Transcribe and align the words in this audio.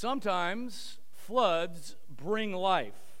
Sometimes 0.00 1.00
floods 1.10 1.96
bring 2.08 2.52
life. 2.52 3.16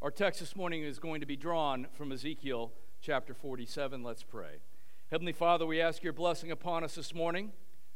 Our 0.00 0.12
text 0.12 0.38
this 0.38 0.54
morning 0.54 0.84
is 0.84 1.00
going 1.00 1.22
to 1.22 1.26
be 1.26 1.34
drawn 1.34 1.88
from 1.94 2.12
Ezekiel 2.12 2.70
chapter 3.00 3.34
47. 3.34 4.04
Let's 4.04 4.22
pray. 4.22 4.60
Heavenly 5.10 5.32
Father, 5.32 5.66
we 5.66 5.80
ask 5.80 6.04
your 6.04 6.12
blessing 6.12 6.52
upon 6.52 6.84
us 6.84 6.94
this 6.94 7.12
morning. 7.12 7.50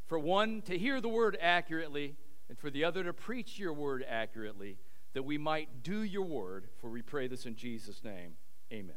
For 0.07 0.19
one, 0.19 0.62
to 0.62 0.77
hear 0.77 1.01
the 1.01 1.09
word 1.09 1.39
accurately, 1.41 2.17
and 2.48 2.59
for 2.59 2.70
the 2.70 2.83
other, 2.83 3.05
to 3.05 3.12
preach 3.12 3.57
your 3.61 3.73
word 3.73 4.05
accurately, 4.09 4.79
that 5.12 5.23
we 5.23 5.39
might 5.39 5.85
do 5.85 6.03
your 6.03 6.27
word. 6.27 6.66
For 6.80 6.91
we 6.91 7.03
pray 7.03 7.29
this 7.29 7.46
in 7.46 7.55
Jesus' 7.55 8.03
name. 8.03 8.35
Amen. 8.73 8.96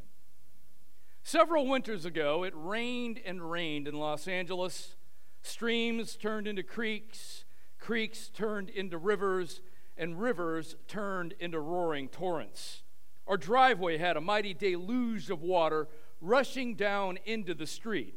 Several 1.22 1.64
winters 1.64 2.04
ago, 2.04 2.42
it 2.42 2.54
rained 2.56 3.20
and 3.24 3.48
rained 3.48 3.86
in 3.86 3.94
Los 3.94 4.26
Angeles. 4.26 4.96
Streams 5.42 6.16
turned 6.16 6.48
into 6.48 6.64
creeks, 6.64 7.44
creeks 7.78 8.28
turned 8.28 8.70
into 8.70 8.98
rivers, 8.98 9.60
and 9.96 10.20
rivers 10.20 10.76
turned 10.86 11.34
into 11.40 11.60
roaring 11.60 12.08
torrents. 12.08 12.82
Our 13.26 13.36
driveway 13.36 13.98
had 13.98 14.16
a 14.16 14.20
mighty 14.20 14.54
deluge 14.54 15.30
of 15.30 15.42
water 15.42 15.88
rushing 16.20 16.74
down 16.74 17.18
into 17.24 17.54
the 17.54 17.66
street. 17.66 18.14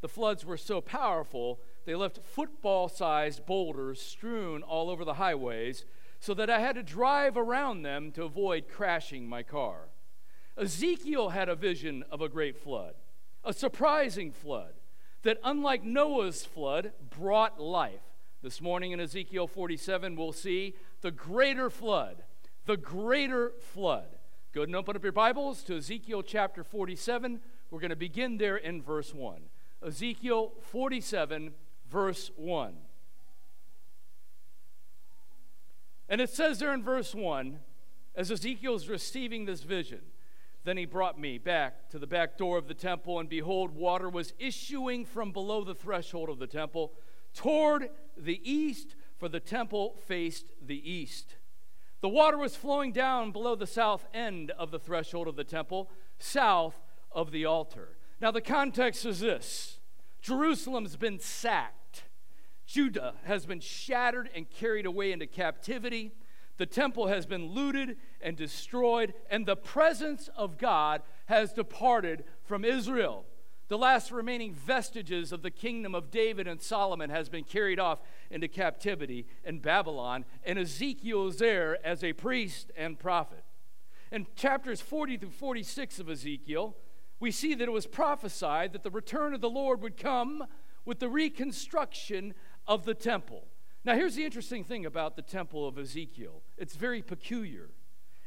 The 0.00 0.08
floods 0.08 0.44
were 0.44 0.56
so 0.56 0.80
powerful, 0.80 1.60
they 1.84 1.94
left 1.94 2.24
football 2.24 2.88
sized 2.88 3.44
boulders 3.46 4.00
strewn 4.00 4.62
all 4.62 4.88
over 4.88 5.04
the 5.04 5.14
highways 5.14 5.84
so 6.20 6.34
that 6.34 6.50
I 6.50 6.60
had 6.60 6.76
to 6.76 6.82
drive 6.82 7.36
around 7.36 7.82
them 7.82 8.12
to 8.12 8.24
avoid 8.24 8.68
crashing 8.68 9.28
my 9.28 9.42
car. 9.42 9.88
Ezekiel 10.56 11.30
had 11.30 11.48
a 11.48 11.56
vision 11.56 12.04
of 12.10 12.20
a 12.20 12.28
great 12.28 12.56
flood, 12.56 12.94
a 13.42 13.52
surprising 13.52 14.30
flood 14.30 14.74
that, 15.22 15.38
unlike 15.42 15.82
Noah's 15.82 16.44
flood, 16.44 16.92
brought 17.10 17.60
life. 17.60 18.11
This 18.42 18.60
morning 18.60 18.90
in 18.90 18.98
Ezekiel 18.98 19.46
47, 19.46 20.16
we'll 20.16 20.32
see 20.32 20.74
the 21.00 21.12
greater 21.12 21.70
flood, 21.70 22.24
the 22.66 22.76
greater 22.76 23.52
flood. 23.72 24.16
Go 24.52 24.62
and 24.62 24.74
open 24.74 24.96
up 24.96 25.04
your 25.04 25.12
Bibles 25.12 25.62
to 25.62 25.76
Ezekiel 25.76 26.24
chapter 26.24 26.64
47. 26.64 27.38
We're 27.70 27.78
going 27.78 27.90
to 27.90 27.96
begin 27.96 28.38
there 28.38 28.56
in 28.56 28.82
verse 28.82 29.14
1. 29.14 29.42
Ezekiel 29.86 30.54
47, 30.60 31.52
verse 31.88 32.32
1. 32.34 32.74
And 36.08 36.20
it 36.20 36.28
says 36.28 36.58
there 36.58 36.74
in 36.74 36.82
verse 36.82 37.14
1, 37.14 37.60
as 38.16 38.32
Ezekiel 38.32 38.74
is 38.74 38.88
receiving 38.88 39.44
this 39.44 39.62
vision, 39.62 40.00
then 40.64 40.76
he 40.76 40.84
brought 40.84 41.16
me 41.16 41.38
back 41.38 41.88
to 41.90 41.98
the 42.00 42.08
back 42.08 42.36
door 42.36 42.58
of 42.58 42.66
the 42.66 42.74
temple, 42.74 43.20
and 43.20 43.28
behold, 43.28 43.70
water 43.70 44.08
was 44.08 44.32
issuing 44.40 45.04
from 45.04 45.30
below 45.30 45.62
the 45.62 45.76
threshold 45.76 46.28
of 46.28 46.40
the 46.40 46.48
temple 46.48 46.92
toward 47.34 47.90
the 48.16 48.40
east, 48.48 48.94
for 49.16 49.28
the 49.28 49.40
temple 49.40 49.96
faced 50.06 50.46
the 50.60 50.90
east. 50.90 51.36
The 52.00 52.08
water 52.08 52.36
was 52.36 52.56
flowing 52.56 52.92
down 52.92 53.30
below 53.30 53.54
the 53.54 53.66
south 53.66 54.06
end 54.12 54.50
of 54.52 54.70
the 54.70 54.78
threshold 54.78 55.28
of 55.28 55.36
the 55.36 55.44
temple, 55.44 55.88
south 56.18 56.74
of 57.12 57.30
the 57.30 57.44
altar. 57.44 57.96
Now, 58.20 58.30
the 58.30 58.40
context 58.40 59.06
is 59.06 59.20
this 59.20 59.78
Jerusalem's 60.20 60.96
been 60.96 61.18
sacked, 61.18 62.04
Judah 62.66 63.14
has 63.24 63.46
been 63.46 63.60
shattered 63.60 64.30
and 64.34 64.48
carried 64.48 64.86
away 64.86 65.12
into 65.12 65.26
captivity. 65.26 66.12
The 66.58 66.66
temple 66.66 67.08
has 67.08 67.26
been 67.26 67.46
looted 67.46 67.96
and 68.20 68.36
destroyed, 68.36 69.14
and 69.30 69.46
the 69.46 69.56
presence 69.56 70.28
of 70.36 70.58
God 70.58 71.02
has 71.26 71.52
departed 71.52 72.24
from 72.44 72.64
Israel. 72.64 73.24
The 73.68 73.78
last 73.78 74.10
remaining 74.10 74.52
vestiges 74.52 75.32
of 75.32 75.42
the 75.42 75.50
kingdom 75.50 75.94
of 75.94 76.10
David 76.10 76.46
and 76.46 76.60
Solomon 76.60 77.10
has 77.10 77.28
been 77.28 77.44
carried 77.44 77.78
off 77.78 78.00
into 78.30 78.48
captivity 78.48 79.26
in 79.44 79.60
Babylon, 79.60 80.24
and 80.44 80.58
Ezekiel 80.58 81.28
is 81.28 81.38
there 81.38 81.78
as 81.86 82.04
a 82.04 82.12
priest 82.12 82.70
and 82.76 82.98
prophet. 82.98 83.44
In 84.10 84.26
chapters 84.36 84.80
40 84.80 85.16
through 85.16 85.30
46 85.30 85.98
of 86.00 86.10
Ezekiel, 86.10 86.76
we 87.18 87.30
see 87.30 87.54
that 87.54 87.68
it 87.68 87.72
was 87.72 87.86
prophesied 87.86 88.72
that 88.72 88.82
the 88.82 88.90
return 88.90 89.32
of 89.32 89.40
the 89.40 89.48
Lord 89.48 89.80
would 89.80 89.96
come 89.96 90.44
with 90.84 90.98
the 90.98 91.08
reconstruction 91.08 92.34
of 92.66 92.84
the 92.84 92.94
temple. 92.94 93.46
Now, 93.84 93.94
here's 93.94 94.16
the 94.16 94.24
interesting 94.24 94.64
thing 94.64 94.86
about 94.86 95.16
the 95.16 95.22
temple 95.22 95.66
of 95.66 95.78
Ezekiel 95.78 96.42
it's 96.58 96.76
very 96.76 97.00
peculiar. 97.00 97.70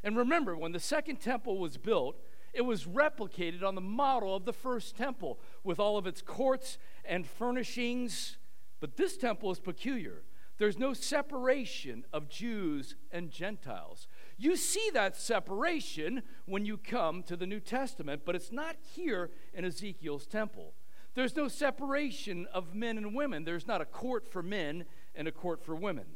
And 0.02 0.16
remember, 0.16 0.56
when 0.56 0.72
the 0.72 0.80
second 0.80 1.20
temple 1.20 1.58
was 1.58 1.76
built, 1.76 2.20
it 2.56 2.64
was 2.64 2.84
replicated 2.84 3.62
on 3.62 3.74
the 3.74 3.80
model 3.80 4.34
of 4.34 4.46
the 4.46 4.52
first 4.52 4.96
temple 4.96 5.38
with 5.62 5.78
all 5.78 5.98
of 5.98 6.06
its 6.06 6.22
courts 6.22 6.78
and 7.04 7.26
furnishings. 7.26 8.38
But 8.80 8.96
this 8.96 9.16
temple 9.16 9.50
is 9.50 9.60
peculiar. 9.60 10.22
There's 10.58 10.78
no 10.78 10.94
separation 10.94 12.04
of 12.14 12.30
Jews 12.30 12.96
and 13.12 13.30
Gentiles. 13.30 14.08
You 14.38 14.56
see 14.56 14.90
that 14.94 15.16
separation 15.16 16.22
when 16.46 16.64
you 16.64 16.78
come 16.78 17.22
to 17.24 17.36
the 17.36 17.46
New 17.46 17.60
Testament, 17.60 18.22
but 18.24 18.34
it's 18.34 18.52
not 18.52 18.76
here 18.80 19.30
in 19.52 19.66
Ezekiel's 19.66 20.26
temple. 20.26 20.72
There's 21.14 21.36
no 21.36 21.48
separation 21.48 22.46
of 22.54 22.74
men 22.74 22.96
and 22.96 23.14
women. 23.14 23.44
There's 23.44 23.66
not 23.66 23.82
a 23.82 23.86
court 23.86 24.26
for 24.26 24.42
men 24.42 24.86
and 25.14 25.28
a 25.28 25.32
court 25.32 25.62
for 25.62 25.74
women. 25.74 26.06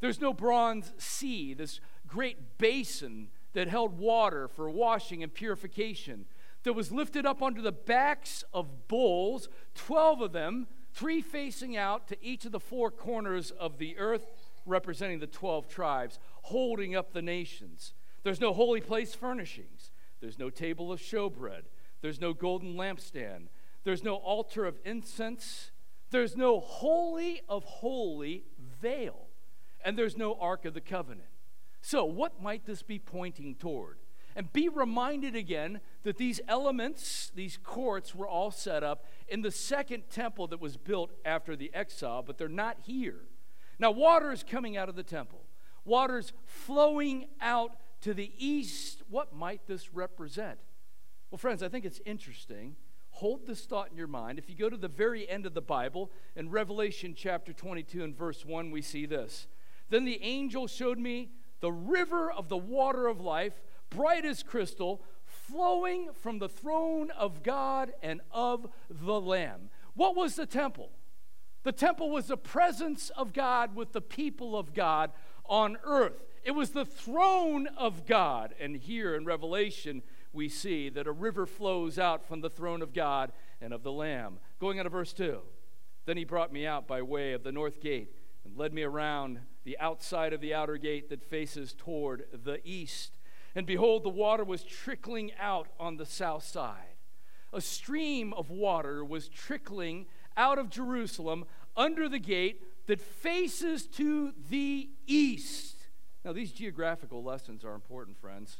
There's 0.00 0.20
no 0.20 0.32
bronze 0.32 0.92
sea, 0.98 1.54
this 1.54 1.80
great 2.06 2.58
basin 2.58 3.28
that 3.54 3.68
held 3.68 3.98
water 3.98 4.46
for 4.46 4.68
washing 4.68 5.22
and 5.22 5.32
purification, 5.32 6.26
that 6.64 6.74
was 6.74 6.92
lifted 6.92 7.24
up 7.24 7.42
onto 7.42 7.62
the 7.62 7.72
backs 7.72 8.44
of 8.52 8.88
bulls, 8.88 9.48
12 9.74 10.20
of 10.22 10.32
them, 10.32 10.66
three 10.92 11.20
facing 11.20 11.76
out 11.76 12.08
to 12.08 12.16
each 12.24 12.44
of 12.44 12.52
the 12.52 12.60
four 12.60 12.90
corners 12.90 13.50
of 13.50 13.78
the 13.78 13.96
earth, 13.98 14.26
representing 14.66 15.18
the 15.18 15.26
12 15.26 15.68
tribes, 15.68 16.18
holding 16.42 16.96
up 16.96 17.12
the 17.12 17.22
nations. 17.22 17.94
There's 18.22 18.40
no 18.40 18.52
holy 18.52 18.80
place 18.80 19.14
furnishings, 19.14 19.92
there's 20.20 20.38
no 20.38 20.50
table 20.50 20.90
of 20.90 21.00
showbread, 21.00 21.62
there's 22.00 22.20
no 22.20 22.32
golden 22.32 22.74
lampstand, 22.74 23.48
there's 23.84 24.02
no 24.02 24.16
altar 24.16 24.64
of 24.64 24.78
incense, 24.84 25.70
there's 26.10 26.36
no 26.36 26.60
holy 26.60 27.42
of 27.48 27.64
holy 27.64 28.44
veil, 28.58 29.26
and 29.84 29.98
there's 29.98 30.16
no 30.16 30.34
ark 30.40 30.64
of 30.64 30.72
the 30.72 30.80
covenant. 30.80 31.28
So, 31.86 32.06
what 32.06 32.42
might 32.42 32.64
this 32.64 32.82
be 32.82 32.98
pointing 32.98 33.56
toward? 33.56 33.98
And 34.34 34.50
be 34.54 34.70
reminded 34.70 35.36
again 35.36 35.82
that 36.02 36.16
these 36.16 36.40
elements, 36.48 37.30
these 37.34 37.58
courts, 37.62 38.14
were 38.14 38.26
all 38.26 38.50
set 38.50 38.82
up 38.82 39.04
in 39.28 39.42
the 39.42 39.50
second 39.50 40.04
temple 40.08 40.46
that 40.46 40.62
was 40.62 40.78
built 40.78 41.10
after 41.26 41.54
the 41.54 41.70
exile, 41.74 42.22
but 42.22 42.38
they're 42.38 42.48
not 42.48 42.78
here. 42.86 43.26
Now, 43.78 43.90
water 43.90 44.32
is 44.32 44.42
coming 44.42 44.78
out 44.78 44.88
of 44.88 44.96
the 44.96 45.02
temple, 45.02 45.42
water's 45.84 46.32
flowing 46.46 47.26
out 47.42 47.76
to 48.00 48.14
the 48.14 48.32
east. 48.38 49.02
What 49.10 49.36
might 49.36 49.66
this 49.66 49.92
represent? 49.92 50.60
Well, 51.30 51.36
friends, 51.36 51.62
I 51.62 51.68
think 51.68 51.84
it's 51.84 52.00
interesting. 52.06 52.76
Hold 53.10 53.46
this 53.46 53.66
thought 53.66 53.90
in 53.90 53.98
your 53.98 54.06
mind. 54.06 54.38
If 54.38 54.48
you 54.48 54.56
go 54.56 54.70
to 54.70 54.78
the 54.78 54.88
very 54.88 55.28
end 55.28 55.44
of 55.44 55.52
the 55.52 55.60
Bible, 55.60 56.10
in 56.34 56.48
Revelation 56.48 57.14
chapter 57.14 57.52
22 57.52 58.02
and 58.02 58.16
verse 58.16 58.42
1, 58.46 58.70
we 58.70 58.80
see 58.80 59.04
this. 59.04 59.48
Then 59.90 60.06
the 60.06 60.22
angel 60.22 60.66
showed 60.66 60.98
me 60.98 61.28
the 61.60 61.72
river 61.72 62.30
of 62.30 62.48
the 62.48 62.56
water 62.56 63.06
of 63.06 63.20
life, 63.20 63.62
bright 63.90 64.24
as 64.24 64.42
crystal, 64.42 65.02
flowing 65.24 66.10
from 66.12 66.38
the 66.38 66.48
throne 66.48 67.10
of 67.10 67.42
God 67.42 67.92
and 68.02 68.20
of 68.30 68.68
the 68.90 69.20
Lamb. 69.20 69.70
What 69.94 70.16
was 70.16 70.36
the 70.36 70.46
temple? 70.46 70.90
The 71.62 71.72
temple 71.72 72.10
was 72.10 72.26
the 72.26 72.36
presence 72.36 73.10
of 73.10 73.32
God 73.32 73.74
with 73.74 73.92
the 73.92 74.00
people 74.00 74.56
of 74.56 74.74
God 74.74 75.12
on 75.46 75.78
earth. 75.84 76.24
It 76.44 76.50
was 76.50 76.70
the 76.70 76.84
throne 76.84 77.66
of 77.78 78.06
God. 78.06 78.54
And 78.60 78.76
here 78.76 79.14
in 79.14 79.24
Revelation, 79.24 80.02
we 80.32 80.48
see 80.48 80.90
that 80.90 81.06
a 81.06 81.12
river 81.12 81.46
flows 81.46 81.98
out 81.98 82.26
from 82.26 82.42
the 82.42 82.50
throne 82.50 82.82
of 82.82 82.92
God 82.92 83.32
and 83.60 83.72
of 83.72 83.82
the 83.82 83.92
Lamb. 83.92 84.38
Going 84.60 84.78
on 84.78 84.84
to 84.84 84.90
verse 84.90 85.12
2. 85.14 85.40
Then 86.04 86.18
he 86.18 86.24
brought 86.24 86.52
me 86.52 86.66
out 86.66 86.86
by 86.86 87.00
way 87.00 87.32
of 87.32 87.44
the 87.44 87.52
north 87.52 87.80
gate 87.80 88.14
and 88.44 88.58
led 88.58 88.74
me 88.74 88.82
around 88.82 89.40
the 89.64 89.78
outside 89.78 90.32
of 90.32 90.40
the 90.40 90.54
outer 90.54 90.76
gate 90.76 91.08
that 91.08 91.22
faces 91.22 91.72
toward 91.72 92.24
the 92.44 92.60
east. 92.66 93.18
And 93.54 93.66
behold, 93.66 94.04
the 94.04 94.10
water 94.10 94.44
was 94.44 94.62
trickling 94.62 95.32
out 95.38 95.68
on 95.78 95.96
the 95.96 96.06
south 96.06 96.44
side. 96.44 96.96
A 97.52 97.60
stream 97.60 98.32
of 98.34 98.50
water 98.50 99.04
was 99.04 99.28
trickling 99.28 100.06
out 100.36 100.58
of 100.58 100.70
Jerusalem 100.70 101.44
under 101.76 102.08
the 102.08 102.18
gate 102.18 102.62
that 102.86 103.00
faces 103.00 103.86
to 103.86 104.32
the 104.50 104.90
east. 105.06 105.76
Now, 106.24 106.32
these 106.32 106.52
geographical 106.52 107.22
lessons 107.22 107.64
are 107.64 107.74
important, 107.74 108.18
friends. 108.18 108.58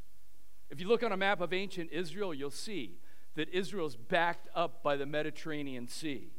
If 0.70 0.80
you 0.80 0.88
look 0.88 1.02
on 1.02 1.12
a 1.12 1.16
map 1.16 1.40
of 1.40 1.52
ancient 1.52 1.90
Israel, 1.92 2.32
you'll 2.32 2.50
see 2.50 2.98
that 3.34 3.48
Israel 3.50 3.86
is 3.86 3.96
backed 3.96 4.48
up 4.54 4.82
by 4.82 4.96
the 4.96 5.06
Mediterranean 5.06 5.88
Sea. 5.88 6.30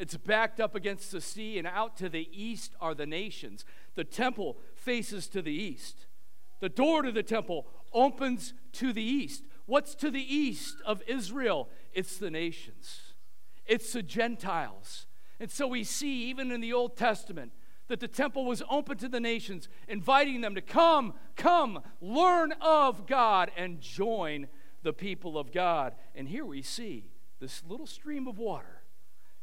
It's 0.00 0.16
backed 0.16 0.60
up 0.60 0.74
against 0.74 1.12
the 1.12 1.20
sea, 1.20 1.58
and 1.58 1.66
out 1.66 1.94
to 1.98 2.08
the 2.08 2.26
east 2.32 2.74
are 2.80 2.94
the 2.94 3.04
nations. 3.04 3.66
The 3.96 4.04
temple 4.04 4.56
faces 4.74 5.26
to 5.28 5.42
the 5.42 5.52
east. 5.52 6.06
The 6.60 6.70
door 6.70 7.02
to 7.02 7.12
the 7.12 7.22
temple 7.22 7.66
opens 7.92 8.54
to 8.72 8.94
the 8.94 9.02
east. 9.02 9.44
What's 9.66 9.94
to 9.96 10.10
the 10.10 10.34
east 10.34 10.76
of 10.86 11.02
Israel? 11.06 11.68
It's 11.92 12.16
the 12.16 12.30
nations, 12.30 13.12
it's 13.66 13.92
the 13.92 14.02
Gentiles. 14.02 15.06
And 15.38 15.50
so 15.50 15.66
we 15.66 15.84
see, 15.84 16.30
even 16.30 16.50
in 16.50 16.62
the 16.62 16.72
Old 16.72 16.96
Testament, 16.96 17.52
that 17.88 18.00
the 18.00 18.08
temple 18.08 18.46
was 18.46 18.62
open 18.70 18.96
to 18.98 19.08
the 19.08 19.20
nations, 19.20 19.68
inviting 19.86 20.40
them 20.40 20.54
to 20.54 20.62
come, 20.62 21.12
come, 21.36 21.82
learn 22.00 22.52
of 22.62 23.06
God, 23.06 23.50
and 23.54 23.82
join 23.82 24.48
the 24.82 24.94
people 24.94 25.38
of 25.38 25.52
God. 25.52 25.94
And 26.14 26.26
here 26.26 26.46
we 26.46 26.62
see 26.62 27.10
this 27.38 27.62
little 27.66 27.86
stream 27.86 28.26
of 28.26 28.38
water 28.38 28.79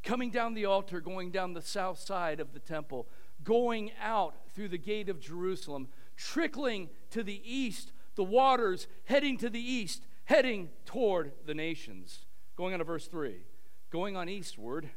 coming 0.07 0.31
down 0.31 0.54
the 0.54 0.63
altar, 0.63 1.01
going 1.01 1.31
down 1.31 1.54
the 1.54 1.62
south 1.62 2.00
side 2.00 2.39
of 2.39 2.54
the 2.54 2.59
temple, 2.59 3.09
going 3.44 3.92
out 4.01 4.36
through 4.56 4.69
the 4.69 4.77
gate 4.77 5.09
of 5.09 5.19
Jerusalem, 5.19 5.89
trickling 6.15 6.89
to 7.09 7.24
the 7.24 7.42
east, 7.44 7.92
the 8.15 8.24
waters 8.24 8.88
heading 9.04 9.38
to 9.39 9.50
the 9.50 9.59
east, 9.59 10.04
heading 10.24 10.69
toward 10.86 11.33
the 11.45 11.54
nations. 11.54 12.19
Going 12.56 12.71
on 12.71 12.80
to 12.80 12.86
verse 12.86 13.07
3. 13.07 13.36
Going 13.89 14.15
on 14.15 14.30
eastward, 14.30 14.89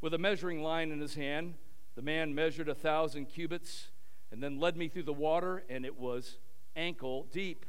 with 0.00 0.12
a 0.12 0.18
measuring 0.18 0.60
line 0.64 0.90
in 0.90 1.00
his 1.00 1.14
hand, 1.14 1.54
the 1.94 2.02
man 2.02 2.34
measured 2.34 2.68
a 2.68 2.74
thousand 2.74 3.26
cubits 3.26 3.90
and 4.32 4.42
then 4.42 4.58
led 4.58 4.76
me 4.76 4.88
through 4.88 5.04
the 5.04 5.12
water, 5.12 5.62
and 5.70 5.86
it 5.86 5.96
was 5.96 6.38
ankle 6.74 7.28
deep. 7.30 7.64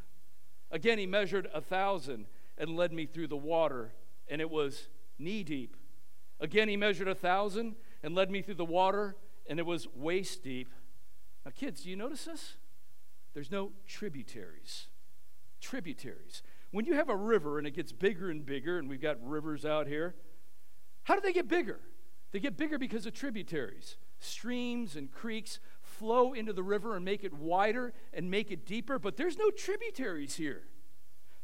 Again, 0.72 0.98
he 0.98 1.06
measured 1.06 1.48
a 1.54 1.62
thousand 1.62 2.26
and 2.58 2.76
led 2.76 2.92
me 2.92 3.06
through 3.06 3.28
the 3.28 3.38
water, 3.38 3.94
and 4.28 4.42
it 4.42 4.50
was 4.50 4.88
knee 5.20 5.44
deep. 5.44 5.78
Again, 6.40 6.70
he 6.70 6.78
measured 6.78 7.08
a 7.08 7.16
thousand 7.16 7.76
and 8.04 8.16
led 8.16 8.30
me 8.30 8.42
through 8.42 8.56
the 8.56 8.66
water, 8.66 9.16
and 9.48 9.60
it 9.60 9.66
was 9.66 9.88
waist 9.96 10.44
deep. 10.44 10.72
Now, 11.46 11.52
kids, 11.56 11.84
do 11.84 11.90
you 11.90 11.96
notice 11.96 12.26
this? 12.26 12.56
There's 13.34 13.52
no 13.52 13.72
tributaries. 13.88 14.88
Tributaries. 15.62 16.44
When 16.72 16.86
you 16.86 16.94
have 16.96 17.10
a 17.10 17.16
river 17.16 17.58
and 17.58 17.66
it 17.66 17.72
gets 17.72 17.92
bigger 17.92 18.30
and 18.30 18.46
bigger, 18.46 18.78
and 18.78 18.90
we've 18.90 19.02
got 19.02 19.18
rivers 19.22 19.66
out 19.66 19.88
here, 19.88 20.16
how 21.04 21.16
do 21.16 21.22
they 21.22 21.34
get 21.34 21.48
bigger? 21.48 21.80
They 22.32 22.40
get 22.40 22.58
bigger 22.58 22.78
because 22.78 23.06
of 23.06 23.14
tributaries 23.14 23.96
streams 24.20 24.96
and 24.96 25.12
creeks 25.12 25.60
flow 25.82 26.34
into 26.34 26.54
the 26.54 26.64
river 26.64 26.96
and 26.96 27.06
make 27.06 27.24
it 27.24 27.34
wider 27.34 27.94
and 28.14 28.30
make 28.30 28.52
it 28.52 28.66
deeper, 28.66 29.00
but 29.00 29.18
there's 29.18 29.38
no 29.38 29.50
tributaries 29.50 30.36
here. 30.36 30.64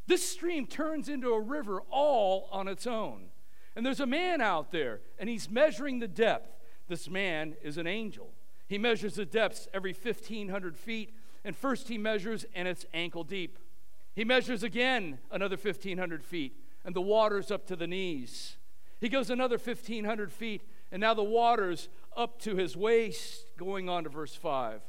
This 0.05 0.27
stream 0.27 0.67
turns 0.67 1.07
into 1.07 1.29
a 1.29 1.39
river 1.39 1.81
all 1.89 2.49
on 2.51 2.67
its 2.67 2.85
own. 2.85 3.27
And 3.75 3.85
there's 3.85 3.99
a 3.99 4.05
man 4.05 4.41
out 4.41 4.71
there, 4.71 5.01
and 5.17 5.29
he's 5.29 5.49
measuring 5.49 5.99
the 5.99 6.07
depth. 6.07 6.49
This 6.87 7.09
man 7.09 7.55
is 7.63 7.77
an 7.77 7.87
angel. 7.87 8.29
He 8.67 8.77
measures 8.77 9.15
the 9.15 9.25
depths 9.25 9.67
every 9.73 9.93
1,500 9.93 10.77
feet, 10.77 11.13
and 11.43 11.55
first 11.55 11.87
he 11.89 11.97
measures, 11.97 12.45
and 12.53 12.67
it's 12.67 12.85
ankle 12.93 13.23
deep. 13.23 13.57
He 14.15 14.23
measures 14.23 14.63
again 14.63 15.19
another 15.31 15.57
1,500 15.57 16.23
feet, 16.23 16.55
and 16.85 16.95
the 16.95 17.01
water's 17.01 17.51
up 17.51 17.65
to 17.67 17.75
the 17.75 17.87
knees. 17.87 18.57
He 18.99 19.09
goes 19.09 19.29
another 19.29 19.57
1,500 19.57 20.31
feet, 20.31 20.61
and 20.91 21.01
now 21.01 21.13
the 21.13 21.23
water's 21.23 21.89
up 22.15 22.39
to 22.41 22.55
his 22.55 22.77
waist, 22.77 23.45
going 23.57 23.89
on 23.89 24.03
to 24.03 24.09
verse 24.09 24.35
5. 24.35 24.81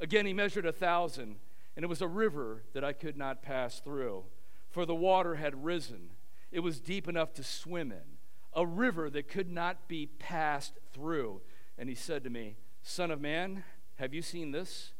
Again, 0.00 0.26
he 0.26 0.32
measured 0.32 0.66
a 0.66 0.72
thousand, 0.72 1.36
and 1.76 1.84
it 1.84 1.88
was 1.88 2.02
a 2.02 2.08
river 2.08 2.62
that 2.72 2.84
I 2.84 2.92
could 2.92 3.16
not 3.16 3.42
pass 3.42 3.80
through, 3.80 4.24
for 4.70 4.86
the 4.86 4.94
water 4.94 5.36
had 5.36 5.64
risen. 5.64 6.10
It 6.50 6.60
was 6.60 6.80
deep 6.80 7.08
enough 7.08 7.34
to 7.34 7.44
swim 7.44 7.92
in, 7.92 8.13
a 8.54 8.66
river 8.66 9.10
that 9.10 9.28
could 9.28 9.50
not 9.50 9.88
be 9.88 10.06
passed 10.06 10.78
through. 10.92 11.40
And 11.76 11.88
he 11.88 11.94
said 11.94 12.24
to 12.24 12.30
me, 12.30 12.56
Son 12.82 13.10
of 13.10 13.20
man, 13.20 13.64
have 13.96 14.14
you 14.14 14.22
seen 14.22 14.52
this? 14.52 14.92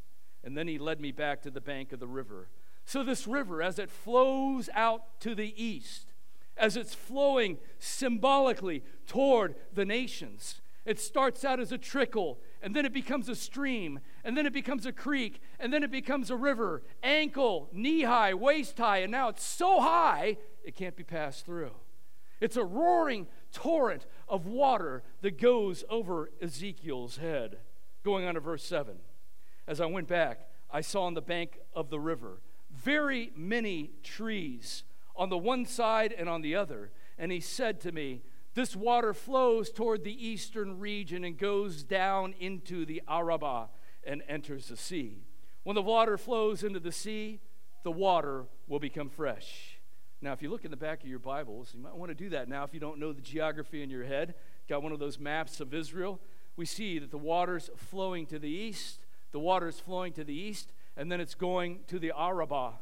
And 0.43 0.57
then 0.57 0.69
he 0.69 0.79
led 0.79 1.01
me 1.01 1.13
back 1.13 1.43
to 1.43 1.51
the 1.51 1.61
bank 1.61 1.93
of 1.93 2.01
the 2.01 2.07
river. 2.07 2.49
So, 2.85 3.03
this 3.03 3.27
river, 3.27 3.63
as 3.63 3.79
it 3.79 3.91
flows 3.91 4.69
out 4.75 5.21
to 5.21 5.35
the 5.35 5.55
east, 5.63 6.13
as 6.57 6.77
it's 6.77 6.95
flowing 6.95 7.59
symbolically 7.79 8.83
toward 9.07 9.55
the 9.73 9.85
nations. 9.85 10.61
It 10.85 11.01
starts 11.01 11.45
out 11.45 11.61
as 11.61 11.73
a 11.73 11.79
trickle, 11.79 12.39
and 12.63 12.77
then 12.77 12.85
it 12.85 12.93
becomes 12.93 13.29
a 13.31 13.35
stream, 13.35 14.01
and 14.23 14.37
then 14.37 14.45
it 14.45 14.53
becomes 14.53 14.85
a 14.85 14.93
creek, 14.93 15.41
and 15.59 15.73
then 15.73 15.83
it 15.83 15.91
becomes 15.91 16.31
a 16.31 16.37
river, 16.37 16.83
ankle, 17.03 17.71
knee 17.73 18.03
high, 18.03 18.35
waist 18.35 18.77
high, 18.77 18.99
and 18.99 19.11
now 19.11 19.29
it's 19.29 19.43
so 19.43 19.81
high 19.81 20.37
it 20.63 20.77
can't 20.77 20.97
be 20.97 21.03
passed 21.03 21.47
through. 21.47 21.73
It's 22.41 22.57
a 22.57 22.65
roaring 22.65 23.27
torrent 23.55 24.05
of 24.29 24.47
water 24.47 25.03
that 25.23 25.41
goes 25.41 25.85
over 25.89 26.31
Ezekiel's 26.43 27.17
head. 27.17 27.59
Going 28.05 28.27
on 28.27 28.35
to 28.35 28.41
verse 28.41 28.65
7. 28.65 28.97
As 29.67 29.81
I 29.81 29.87
went 29.87 30.09
back, 30.09 30.49
I 30.71 30.83
saw 30.83 31.05
on 31.05 31.15
the 31.15 31.23
bank 31.23 31.59
of 31.75 31.89
the 31.89 32.01
river 32.01 32.41
very 32.71 33.33
many 33.37 33.93
trees 34.03 34.83
on 35.17 35.29
the 35.29 35.39
one 35.39 35.65
side 35.65 36.13
and 36.13 36.29
on 36.29 36.43
the 36.43 36.57
other. 36.57 36.91
And 37.17 37.31
he 37.31 37.41
said 37.41 37.81
to 37.83 37.93
me, 37.93 38.23
This 38.55 38.75
water 38.75 39.15
flows 39.15 39.71
toward 39.71 40.05
the 40.05 40.27
eastern 40.27 40.79
region 40.79 41.25
and 41.25 41.39
goes 41.39 41.85
down 41.85 42.35
into 42.39 42.85
the 42.85 43.03
Arabah 43.09 43.69
and 44.05 44.23
enters 44.29 44.69
the 44.69 44.77
sea. 44.77 45.23
When 45.63 45.77
the 45.77 45.83
water 45.83 46.19
flows 46.19 46.63
into 46.63 46.81
the 46.81 46.93
sea, 46.93 47.41
the 47.85 47.93
water 47.93 48.47
will 48.67 48.81
become 48.81 49.09
fresh. 49.09 49.74
Now, 50.25 50.33
if 50.33 50.41
you 50.41 50.49
look 50.49 50.65
in 50.65 50.71
the 50.71 50.77
back 50.79 51.03
of 51.03 51.09
your 51.11 51.19
Bibles, 51.19 51.73
you 51.75 51.81
might 51.81 51.95
want 51.95 52.09
to 52.09 52.15
do 52.15 52.31
that 52.31 52.49
now 52.49 52.65
if 52.65 52.73
you 52.73 52.81
don't 52.81 52.99
know 52.99 53.13
the 53.13 53.21
geography 53.21 53.83
in 53.83 53.91
your 53.91 54.05
head. 54.05 54.35
Got 54.71 54.83
one 54.83 54.91
of 54.91 54.99
those 54.99 55.19
maps 55.19 55.61
of 55.61 55.75
Israel. 55.75 56.19
We 56.57 56.65
see 56.65 56.99
that 56.99 57.11
the 57.11 57.19
water's 57.19 57.69
flowing 57.77 58.25
to 58.29 58.39
the 58.39 58.49
east, 58.49 59.05
the 59.33 59.39
water's 59.39 59.81
flowing 59.81 60.15
to 60.15 60.25
the 60.25 60.33
east, 60.33 60.73
and 60.97 61.13
then 61.13 61.21
it's 61.21 61.35
going 61.35 61.81
to 61.89 61.99
the 61.99 62.15
Arabah 62.17 62.73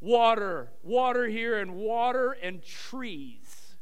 water, 0.00 0.70
water 0.84 1.26
here, 1.26 1.58
and 1.58 1.74
water 1.74 2.36
and 2.40 2.62
trees. 2.62 3.74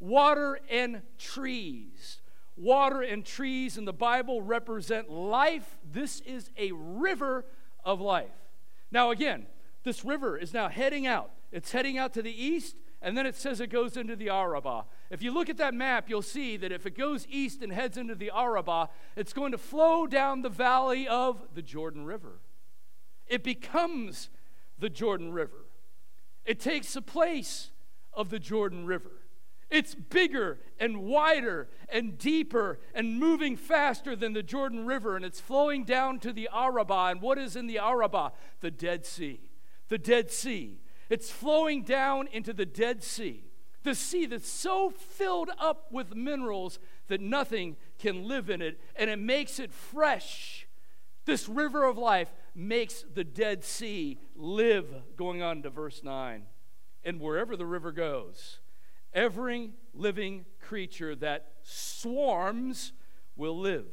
Water 0.00 0.58
and 0.68 1.02
trees. 1.18 2.20
Water 2.56 3.00
and 3.00 3.24
trees 3.24 3.78
in 3.78 3.84
the 3.84 3.92
Bible 3.92 4.42
represent 4.42 5.08
life. 5.08 5.78
This 5.88 6.18
is 6.22 6.50
a 6.58 6.72
river 6.72 7.44
of 7.84 8.00
life. 8.00 8.34
Now, 8.90 9.12
again, 9.12 9.46
this 9.84 10.04
river 10.04 10.36
is 10.36 10.52
now 10.52 10.68
heading 10.68 11.06
out. 11.06 11.30
It's 11.52 11.72
heading 11.72 11.98
out 11.98 12.12
to 12.14 12.22
the 12.22 12.44
east, 12.44 12.76
and 13.02 13.16
then 13.16 13.26
it 13.26 13.34
says 13.34 13.60
it 13.60 13.68
goes 13.68 13.96
into 13.96 14.14
the 14.14 14.28
Arabah. 14.28 14.84
If 15.10 15.22
you 15.22 15.32
look 15.32 15.48
at 15.48 15.56
that 15.56 15.74
map, 15.74 16.08
you'll 16.08 16.22
see 16.22 16.56
that 16.58 16.70
if 16.72 16.86
it 16.86 16.96
goes 16.96 17.26
east 17.28 17.62
and 17.62 17.72
heads 17.72 17.96
into 17.96 18.14
the 18.14 18.30
Arabah, 18.34 18.88
it's 19.16 19.32
going 19.32 19.52
to 19.52 19.58
flow 19.58 20.06
down 20.06 20.42
the 20.42 20.48
valley 20.48 21.08
of 21.08 21.42
the 21.54 21.62
Jordan 21.62 22.04
River. 22.04 22.40
It 23.26 23.42
becomes 23.42 24.28
the 24.78 24.90
Jordan 24.90 25.32
River. 25.32 25.66
It 26.44 26.60
takes 26.60 26.94
the 26.94 27.02
place 27.02 27.70
of 28.12 28.30
the 28.30 28.38
Jordan 28.38 28.86
River. 28.86 29.12
It's 29.70 29.94
bigger 29.94 30.58
and 30.80 31.04
wider 31.04 31.68
and 31.88 32.18
deeper 32.18 32.80
and 32.92 33.20
moving 33.20 33.56
faster 33.56 34.16
than 34.16 34.32
the 34.32 34.42
Jordan 34.42 34.84
River, 34.84 35.14
and 35.14 35.24
it's 35.24 35.40
flowing 35.40 35.84
down 35.84 36.18
to 36.20 36.32
the 36.32 36.48
Arabah. 36.52 37.10
And 37.12 37.22
what 37.22 37.38
is 37.38 37.54
in 37.54 37.68
the 37.68 37.78
Arabah? 37.78 38.30
The 38.60 38.72
Dead 38.72 39.06
Sea. 39.06 39.40
The 39.88 39.98
Dead 39.98 40.30
Sea. 40.32 40.80
It's 41.10 41.30
flowing 41.30 41.82
down 41.82 42.28
into 42.32 42.52
the 42.52 42.64
Dead 42.64 43.02
Sea. 43.02 43.44
The 43.82 43.94
sea 43.94 44.26
that's 44.26 44.48
so 44.48 44.90
filled 44.90 45.50
up 45.58 45.90
with 45.90 46.14
minerals 46.14 46.78
that 47.08 47.20
nothing 47.20 47.76
can 47.98 48.28
live 48.28 48.48
in 48.48 48.62
it, 48.62 48.80
and 48.94 49.10
it 49.10 49.18
makes 49.18 49.58
it 49.58 49.72
fresh. 49.72 50.68
This 51.24 51.48
river 51.48 51.84
of 51.84 51.98
life 51.98 52.32
makes 52.54 53.04
the 53.14 53.24
Dead 53.24 53.64
Sea 53.64 54.18
live, 54.36 54.86
going 55.16 55.42
on 55.42 55.62
to 55.62 55.70
verse 55.70 56.02
9. 56.04 56.42
And 57.04 57.20
wherever 57.20 57.56
the 57.56 57.66
river 57.66 57.90
goes, 57.90 58.60
every 59.12 59.70
living 59.94 60.44
creature 60.60 61.16
that 61.16 61.52
swarms 61.62 62.92
will 63.34 63.58
live, 63.58 63.86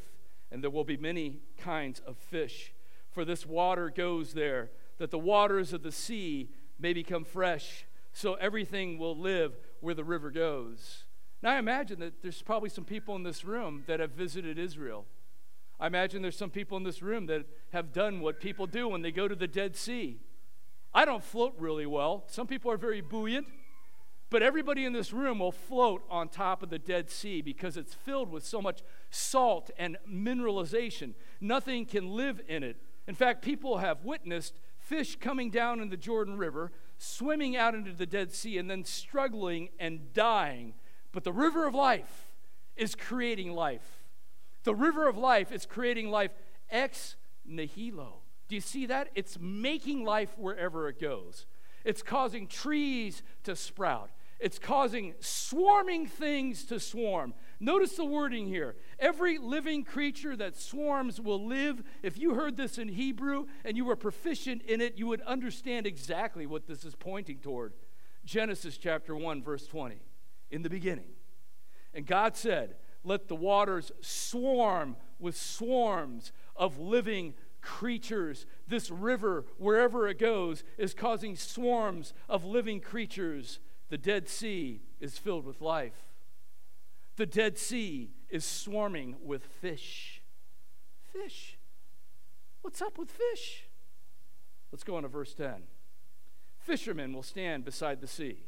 and 0.52 0.62
there 0.62 0.70
will 0.70 0.84
be 0.84 0.98
many 0.98 1.40
kinds 1.58 2.02
of 2.02 2.18
fish. 2.18 2.74
For 3.10 3.24
this 3.26 3.46
water 3.46 3.90
goes 3.90 4.34
there, 4.34 4.70
that 4.98 5.12
the 5.12 5.18
waters 5.18 5.74
of 5.74 5.84
the 5.84 5.92
sea 5.92 6.50
may 6.80 6.94
become 6.94 7.24
fresh, 7.24 7.86
so 8.14 8.36
everything 8.36 8.98
will 8.98 9.18
live 9.18 9.58
where 9.80 9.94
the 9.94 10.04
river 10.04 10.32
goes. 10.32 11.04
Now, 11.42 11.52
I 11.52 11.60
imagine 11.60 12.00
that 12.00 12.22
there's 12.22 12.42
probably 12.42 12.70
some 12.70 12.84
people 12.84 13.16
in 13.16 13.24
this 13.24 13.46
room 13.46 13.84
that 13.88 14.00
have 14.00 14.12
visited 14.12 14.58
Israel. 14.58 15.06
I 15.80 15.88
imagine 15.88 16.22
there's 16.24 16.38
some 16.38 16.50
people 16.50 16.78
in 16.78 16.84
this 16.84 17.04
room 17.04 17.28
that 17.28 17.46
have 17.72 17.94
done 17.94 18.20
what 18.20 18.40
people 18.40 18.66
do 18.66 18.88
when 18.88 19.04
they 19.04 19.12
go 19.12 19.28
to 19.28 19.36
the 19.36 19.48
Dead 19.48 19.76
Sea. 19.76 20.20
I 20.94 21.06
don't 21.06 21.24
float 21.24 21.54
really 21.60 21.86
well. 21.86 22.24
Some 22.28 22.48
people 22.48 22.72
are 22.72 22.78
very 22.78 23.02
buoyant, 23.02 23.46
but 24.32 24.42
everybody 24.42 24.86
in 24.86 24.94
this 24.94 25.14
room 25.14 25.38
will 25.40 25.52
float 25.52 26.04
on 26.10 26.30
top 26.30 26.64
of 26.64 26.72
the 26.72 26.80
Dead 26.80 27.12
Sea 27.12 27.42
because 27.42 27.78
it's 27.78 27.94
filled 27.94 28.32
with 28.32 28.44
so 28.44 28.62
much 28.62 28.82
salt 29.12 29.70
and 29.78 29.98
mineralization. 30.10 31.14
Nothing 31.40 31.86
can 31.86 32.10
live 32.10 32.42
in 32.48 32.64
it. 32.64 32.78
In 33.08 33.14
fact, 33.14 33.44
people 33.44 33.78
have 33.78 34.04
witnessed 34.04 34.60
fish 34.88 35.18
coming 35.20 35.50
down 35.50 35.82
in 35.82 35.90
the 35.90 35.98
Jordan 35.98 36.38
River, 36.38 36.72
swimming 36.98 37.58
out 37.58 37.76
into 37.76 37.92
the 37.92 38.06
Dead 38.06 38.32
Sea, 38.32 38.58
and 38.58 38.70
then 38.70 38.86
struggling 38.86 39.70
and 39.80 40.14
dying. 40.14 40.74
But 41.12 41.26
the 41.26 41.34
river 41.34 41.68
of 41.68 41.76
life 41.76 42.32
is 42.78 42.96
creating 42.96 43.52
life. 43.52 44.04
The 44.64 44.74
river 44.74 45.08
of 45.08 45.18
life 45.18 45.52
is 45.52 45.66
creating 45.66 46.10
life 46.10 46.32
ex 46.70 47.18
nihilo. 47.46 48.22
Do 48.48 48.56
you 48.56 48.62
see 48.62 48.86
that? 48.86 49.10
It's 49.14 49.38
making 49.40 50.06
life 50.06 50.38
wherever 50.38 50.88
it 50.88 51.00
goes. 51.00 51.46
It's 51.84 52.02
causing 52.02 52.48
trees 52.48 53.24
to 53.44 53.56
sprout. 53.56 54.10
It's 54.40 54.60
causing 54.60 55.16
swarming 55.20 56.06
things 56.08 56.64
to 56.66 56.80
swarm. 56.80 57.34
Notice 57.60 57.96
the 57.96 58.06
wording 58.06 58.48
here. 58.48 58.76
Every 59.00 59.40
living 59.40 59.84
creature 59.84 60.36
that 60.36 60.56
swarms 60.56 61.20
will 61.20 61.44
live. 61.44 61.84
If 62.04 62.18
you 62.18 62.36
heard 62.36 62.56
this 62.56 62.78
in 62.78 62.88
Hebrew 62.88 63.48
and 63.66 63.76
you 63.76 63.86
were 63.86 63.96
proficient 63.96 64.62
in 64.64 64.80
it, 64.80 64.98
you 64.98 65.08
would 65.08 65.22
understand 65.22 65.88
exactly 65.88 66.46
what 66.46 66.68
this 66.68 66.86
is 66.86 66.94
pointing 66.94 67.40
toward. 67.40 67.74
Genesis 68.26 68.78
chapter 68.78 69.16
1, 69.16 69.42
verse 69.42 69.66
20. 69.66 69.96
In 70.52 70.62
the 70.62 70.70
beginning. 70.70 71.10
And 71.94 72.06
God 72.06 72.38
said, 72.38 72.76
Let 73.04 73.28
the 73.28 73.36
waters 73.36 73.92
swarm 74.02 74.96
with 75.18 75.36
swarms 75.36 76.32
of 76.56 76.78
living 76.78 77.34
creatures. 77.62 78.46
This 78.68 78.92
river, 78.92 79.46
wherever 79.58 80.08
it 80.08 80.20
goes, 80.20 80.64
is 80.78 80.94
causing 80.94 81.36
swarms 81.36 82.14
of 82.30 82.46
living 82.46 82.82
creatures. 82.82 83.60
The 83.90 83.98
Dead 83.98 84.30
Sea 84.30 84.82
is 85.00 85.18
filled 85.18 85.46
with 85.46 85.62
life. 85.62 86.07
The 87.18 87.26
Dead 87.26 87.58
Sea 87.58 88.12
is 88.30 88.46
swarming 88.46 89.16
with 89.24 89.44
fish. 89.44 90.22
Fish. 91.12 91.58
What's 92.62 92.80
up 92.80 93.00
with 93.00 93.10
fish? 93.10 93.66
Let's 94.72 94.84
go 94.84 94.98
on 94.98 95.02
to 95.02 95.10
verse 95.10 95.34
10. 95.34 95.64
Fishermen 96.60 97.14
will 97.14 97.24
stand 97.24 97.66
beside 97.66 98.02
the 98.02 98.08
sea. 98.08 98.44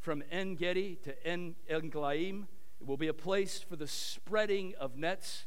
From 0.00 0.22
En 0.30 0.54
Gedi 0.54 0.96
to 0.96 1.26
En 1.26 1.54
Eglaim, 1.70 2.46
it 2.78 2.86
will 2.86 2.98
be 2.98 3.08
a 3.08 3.14
place 3.14 3.64
for 3.66 3.76
the 3.76 3.86
spreading 3.86 4.74
of 4.78 4.96
nets. 4.96 5.46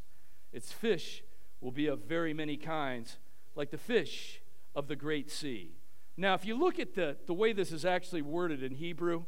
Its 0.51 0.71
fish 0.71 1.23
will 1.61 1.71
be 1.71 1.85
of 1.85 2.05
very 2.05 2.33
many 2.33 2.57
kinds, 2.57 3.17
like 3.55 3.69
the 3.69 3.77
fish 3.77 4.41
of 4.75 4.87
the 4.87 4.95
great 4.95 5.29
sea. 5.29 5.75
Now, 6.17 6.33
if 6.33 6.43
you 6.43 6.57
look 6.57 6.79
at 6.79 6.95
the, 6.95 7.17
the 7.27 7.33
way 7.35 7.53
this 7.53 7.71
is 7.71 7.85
actually 7.85 8.23
worded 8.23 8.63
in 8.63 8.73
Hebrew, 8.73 9.25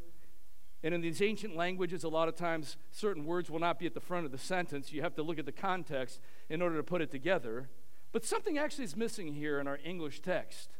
and 0.86 0.94
in 0.94 1.00
these 1.00 1.20
ancient 1.20 1.56
languages, 1.56 2.04
a 2.04 2.08
lot 2.08 2.28
of 2.28 2.36
times 2.36 2.76
certain 2.92 3.24
words 3.24 3.50
will 3.50 3.58
not 3.58 3.76
be 3.76 3.86
at 3.86 3.94
the 3.94 4.00
front 4.00 4.24
of 4.24 4.30
the 4.30 4.38
sentence. 4.38 4.92
You 4.92 5.02
have 5.02 5.16
to 5.16 5.22
look 5.24 5.36
at 5.36 5.44
the 5.44 5.50
context 5.50 6.20
in 6.48 6.62
order 6.62 6.76
to 6.76 6.84
put 6.84 7.02
it 7.02 7.10
together. 7.10 7.68
But 8.12 8.24
something 8.24 8.56
actually 8.56 8.84
is 8.84 8.96
missing 8.96 9.34
here 9.34 9.58
in 9.58 9.66
our 9.66 9.80
English 9.84 10.20
text. 10.20 10.70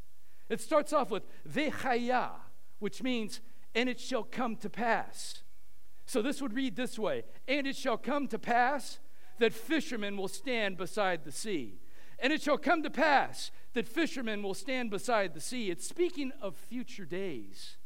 It 0.48 0.60
starts 0.60 0.92
off 0.92 1.10
with 1.10 1.24
vechaya, 1.44 2.30
which 2.78 3.02
means, 3.02 3.40
and 3.74 3.88
it 3.88 3.98
shall 3.98 4.22
come 4.22 4.54
to 4.58 4.70
pass. 4.70 5.42
So 6.06 6.22
this 6.22 6.40
would 6.40 6.54
read 6.54 6.76
this 6.76 7.00
way 7.00 7.24
And 7.48 7.66
it 7.66 7.74
shall 7.74 7.98
come 7.98 8.28
to 8.28 8.38
pass 8.38 9.00
that 9.40 9.52
fishermen 9.52 10.16
will 10.16 10.28
stand 10.28 10.76
beside 10.76 11.24
the 11.24 11.32
sea. 11.32 11.80
And 12.20 12.32
it 12.32 12.42
shall 12.42 12.58
come 12.58 12.84
to 12.84 12.90
pass 12.90 13.50
that 13.74 13.88
fishermen 13.88 14.40
will 14.44 14.54
stand 14.54 14.90
beside 14.90 15.34
the 15.34 15.40
sea. 15.40 15.68
It's 15.68 15.88
speaking 15.88 16.30
of 16.40 16.54
future 16.54 17.06
days. 17.06 17.76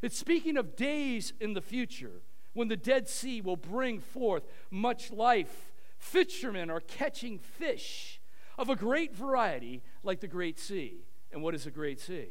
It's 0.00 0.18
speaking 0.18 0.56
of 0.56 0.76
days 0.76 1.32
in 1.40 1.54
the 1.54 1.60
future 1.60 2.22
when 2.52 2.68
the 2.68 2.76
Dead 2.76 3.08
Sea 3.08 3.40
will 3.40 3.56
bring 3.56 4.00
forth 4.00 4.44
much 4.70 5.10
life. 5.10 5.72
Fishermen 5.98 6.70
are 6.70 6.80
catching 6.80 7.38
fish 7.38 8.20
of 8.56 8.68
a 8.68 8.76
great 8.76 9.14
variety, 9.14 9.82
like 10.02 10.20
the 10.20 10.28
Great 10.28 10.58
Sea. 10.58 11.04
And 11.32 11.42
what 11.42 11.54
is 11.54 11.64
the 11.64 11.70
Great 11.70 12.00
Sea? 12.00 12.28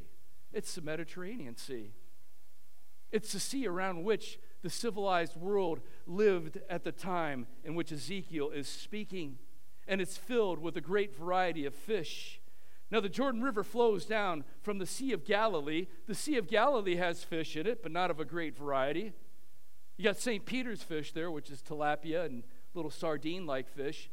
It's 0.54 0.76
the 0.76 0.82
Mediterranean 0.82 1.56
Sea. 1.56 1.92
It's 3.12 3.32
the 3.32 3.40
sea 3.40 3.68
around 3.68 4.04
which 4.04 4.40
the 4.62 4.70
civilized 4.70 5.36
world 5.38 5.80
lived 6.06 6.60
at 6.70 6.84
the 6.84 6.92
time 6.92 7.48
in 7.64 7.76
which 7.76 7.92
Ezekiel 7.92 8.50
is 8.50 8.68
speaking. 8.68 9.38
And 9.88 10.02
it's 10.02 10.18
filled 10.18 10.60
with 10.60 10.76
a 10.76 10.82
great 10.82 11.16
variety 11.16 11.66
of 11.66 11.74
fish. 11.74 12.42
Now, 12.90 13.02
the 13.02 13.10
Jordan 13.10 13.42
River 13.42 13.64
flows 13.64 14.06
down 14.06 14.46
from 14.62 14.78
the 14.78 14.86
Sea 14.86 15.12
of 15.12 15.26
Galilee. 15.26 15.88
The 16.06 16.16
Sea 16.16 16.38
of 16.38 16.48
Galilee 16.48 16.96
has 16.96 17.24
fish 17.24 17.58
in 17.58 17.68
it, 17.68 17.84
but 17.84 17.92
not 17.92 18.10
of 18.10 18.20
a 18.20 18.26
great 18.26 18.58
variety. 18.58 19.14
You 19.98 20.04
got 20.04 20.18
St. 20.18 20.46
Peter's 20.46 20.84
fish 20.84 21.12
there, 21.12 21.30
which 21.30 21.50
is 21.50 21.62
tilapia 21.62 22.26
and 22.26 22.44
little 22.74 22.92
sardine 22.92 23.46
like 23.46 23.68
fish. 23.68 24.10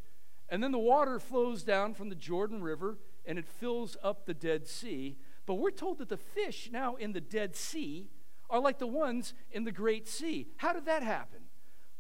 And 0.49 0.63
then 0.63 0.73
the 0.73 0.79
water 0.79 1.19
flows 1.19 1.63
down 1.63 1.95
from 1.95 2.09
the 2.09 2.15
Jordan 2.15 2.63
River 2.63 2.99
and 3.25 3.39
it 3.39 3.47
fills 3.47 3.97
up 4.03 4.27
the 4.27 4.35
Dead 4.35 4.67
Sea. 4.67 5.17
But 5.47 5.55
we're 5.55 5.71
told 5.71 5.99
that 5.99 6.09
the 6.09 6.17
fish 6.17 6.71
now 6.73 6.97
in 6.97 7.13
the 7.13 7.21
Dead 7.21 7.55
Sea 7.55 8.11
are 8.51 8.61
like 8.61 8.79
the 8.79 8.87
ones 8.87 9.35
in 9.51 9.65
the 9.65 9.73
Great 9.73 10.09
Sea. 10.09 10.49
How 10.57 10.73
did 10.73 10.87
that 10.87 11.03
happen? 11.03 11.41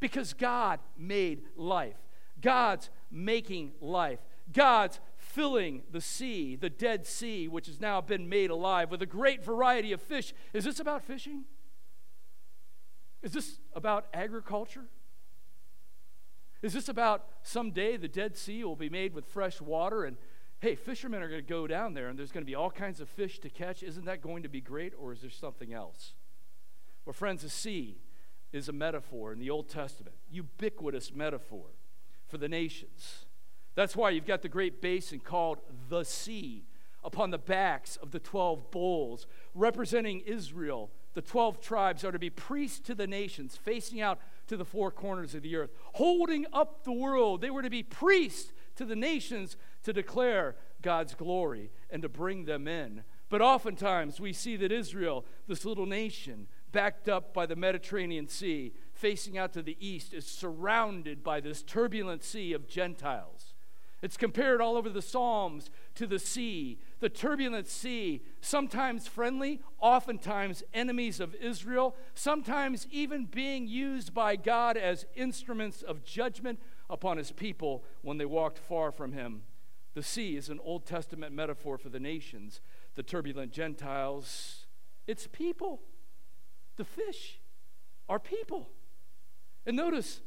Because 0.01 0.35
God 0.35 0.81
made 0.97 1.43
life. 1.57 1.97
God's 2.41 2.91
making 3.11 3.73
life. 3.81 4.21
God's 4.53 5.01
filling 5.35 5.83
the 5.91 6.01
sea, 6.01 6.57
the 6.57 6.71
Dead 6.71 7.07
Sea, 7.07 7.49
which 7.49 7.67
has 7.67 7.81
now 7.81 8.01
been 8.01 8.29
made 8.29 8.51
alive 8.51 8.91
with 8.91 9.03
a 9.03 9.07
great 9.07 9.45
variety 9.45 9.93
of 9.93 10.01
fish. 10.01 10.33
Is 10.53 10.65
this 10.65 10.79
about 10.79 11.03
fishing? 11.03 11.45
Is 13.23 13.33
this 13.33 13.59
about 13.75 14.07
agriculture? 14.15 14.85
Is 16.63 16.73
this 16.73 16.89
about 16.89 17.27
someday 17.43 17.97
the 17.97 18.09
Dead 18.09 18.37
Sea 18.37 18.65
will 18.65 18.77
be 18.77 18.89
made 18.89 19.13
with 19.13 19.27
fresh 19.27 19.61
water 19.61 20.05
and 20.05 20.17
hey, 20.61 20.77
fishermen 20.77 21.23
are 21.23 21.29
going 21.29 21.43
to 21.43 21.47
go 21.47 21.67
down 21.67 21.93
there 21.93 22.09
and 22.09 22.19
there's 22.19 22.33
going 22.33 22.43
to 22.43 22.51
be 22.51 22.55
all 22.55 22.71
kinds 22.71 23.01
of 23.01 23.09
fish 23.09 23.39
to 23.41 23.51
catch? 23.51 23.83
Isn't 23.83 24.07
that 24.07 24.23
going 24.23 24.45
to 24.45 24.49
be 24.49 24.63
great 24.63 24.95
or 24.99 25.13
is 25.13 25.21
there 25.21 25.31
something 25.31 25.75
else? 25.75 26.15
Well, 27.05 27.13
friends, 27.13 27.43
the 27.43 27.51
sea 27.51 27.99
is 28.51 28.69
a 28.69 28.73
metaphor 28.73 29.33
in 29.33 29.41
the 29.41 29.51
Old 29.51 29.69
Testament, 29.69 30.17
ubiquitous 30.31 31.13
metaphor 31.13 31.67
for 32.27 32.39
the 32.39 32.49
nations. 32.49 33.27
That's 33.75 33.97
why 33.97 34.11
you've 34.11 34.27
got 34.27 34.43
the 34.43 34.49
great 34.49 34.81
basin 34.81 35.21
called 35.21 35.59
the 35.89 36.05
sea 36.05 36.65
upon 37.03 37.31
the 37.31 37.39
backs 37.39 37.97
of 37.97 38.13
the 38.13 38.19
12 38.21 38.71
bulls, 38.71 39.27
representing 39.55 40.21
Israel. 40.21 40.91
The 41.13 41.23
12 41.23 41.61
tribes 41.61 42.05
are 42.05 42.13
to 42.13 42.19
be 42.19 42.31
priests 42.31 42.81
to 42.81 42.95
the 42.95 43.07
nations, 43.07 43.57
facing 43.57 44.01
out 44.01 44.19
to 44.47 44.57
the 44.57 44.65
four 44.65 44.91
corners 44.91 45.35
of 45.35 45.43
the 45.43 45.57
earth, 45.57 45.71
holding 45.95 46.47
up 46.53 46.85
the 46.85 46.93
world. 46.93 47.41
They 47.41 47.51
were 47.51 47.63
to 47.63 47.71
be 47.71 47.83
priests 47.83 48.53
to 48.77 48.85
the 48.85 48.97
nations 48.97 49.57
to 49.85 49.93
declare 49.93 50.57
God's 50.83 51.15
glory 51.15 51.71
and 51.91 52.03
to 52.03 52.09
bring 52.09 52.45
them 52.45 52.67
in. 52.67 53.05
But 53.29 53.43
oftentimes 53.43 54.21
we 54.21 54.33
see 54.33 54.57
that 54.57 54.73
Israel, 54.73 55.25
this 55.47 55.65
little 55.65 55.87
nation, 55.87 56.47
backed 56.73 57.09
up 57.09 57.33
by 57.33 57.47
the 57.47 57.57
Mediterranean 57.57 58.29
Sea, 58.29 58.73
facing 58.93 59.39
out 59.39 59.53
to 59.53 59.63
the 59.63 59.77
east, 59.81 60.13
is 60.13 60.27
surrounded 60.27 61.23
by 61.23 61.41
this 61.41 61.63
turbulent 61.63 62.23
sea 62.23 62.53
of 62.53 62.69
Gentiles. 62.69 63.54
It's 64.05 64.19
compared 64.19 64.61
all 64.61 64.77
over 64.77 64.91
the 64.91 65.01
Psalms 65.01 65.71
to 65.95 66.07
the 66.07 66.19
sea, 66.19 66.79
the 67.01 67.09
turbulent 67.09 67.67
sea, 67.67 68.23
sometimes 68.43 69.09
friendly, 69.09 69.63
oftentimes 69.81 70.63
enemies 70.75 71.21
of 71.21 71.35
Israel, 71.37 71.97
sometimes 72.15 72.87
even 72.91 73.25
being 73.25 73.67
used 73.67 74.13
by 74.13 74.37
God 74.37 74.77
as 74.77 75.07
instruments 75.15 75.81
of 75.81 76.05
judgment 76.05 76.61
upon 76.91 77.17
his 77.17 77.33
people 77.33 77.83
when 78.03 78.19
they 78.19 78.27
walked 78.27 78.59
far 78.59 78.93
from 78.93 79.13
him. 79.13 79.45
The 79.95 80.03
sea 80.03 80.37
is 80.37 80.51
an 80.51 80.61
Old 80.63 80.85
Testament 80.85 81.35
metaphor 81.35 81.79
for 81.79 81.89
the 81.89 81.99
nations, 81.99 82.61
the 82.97 83.03
turbulent 83.03 83.53
Gentiles. 83.53 84.67
It's 85.07 85.27
people. 85.29 85.81
The 86.77 86.85
fish 86.85 87.41
are 88.07 88.19
people. 88.19 88.69
And 89.65 89.79
notice, 89.79 90.21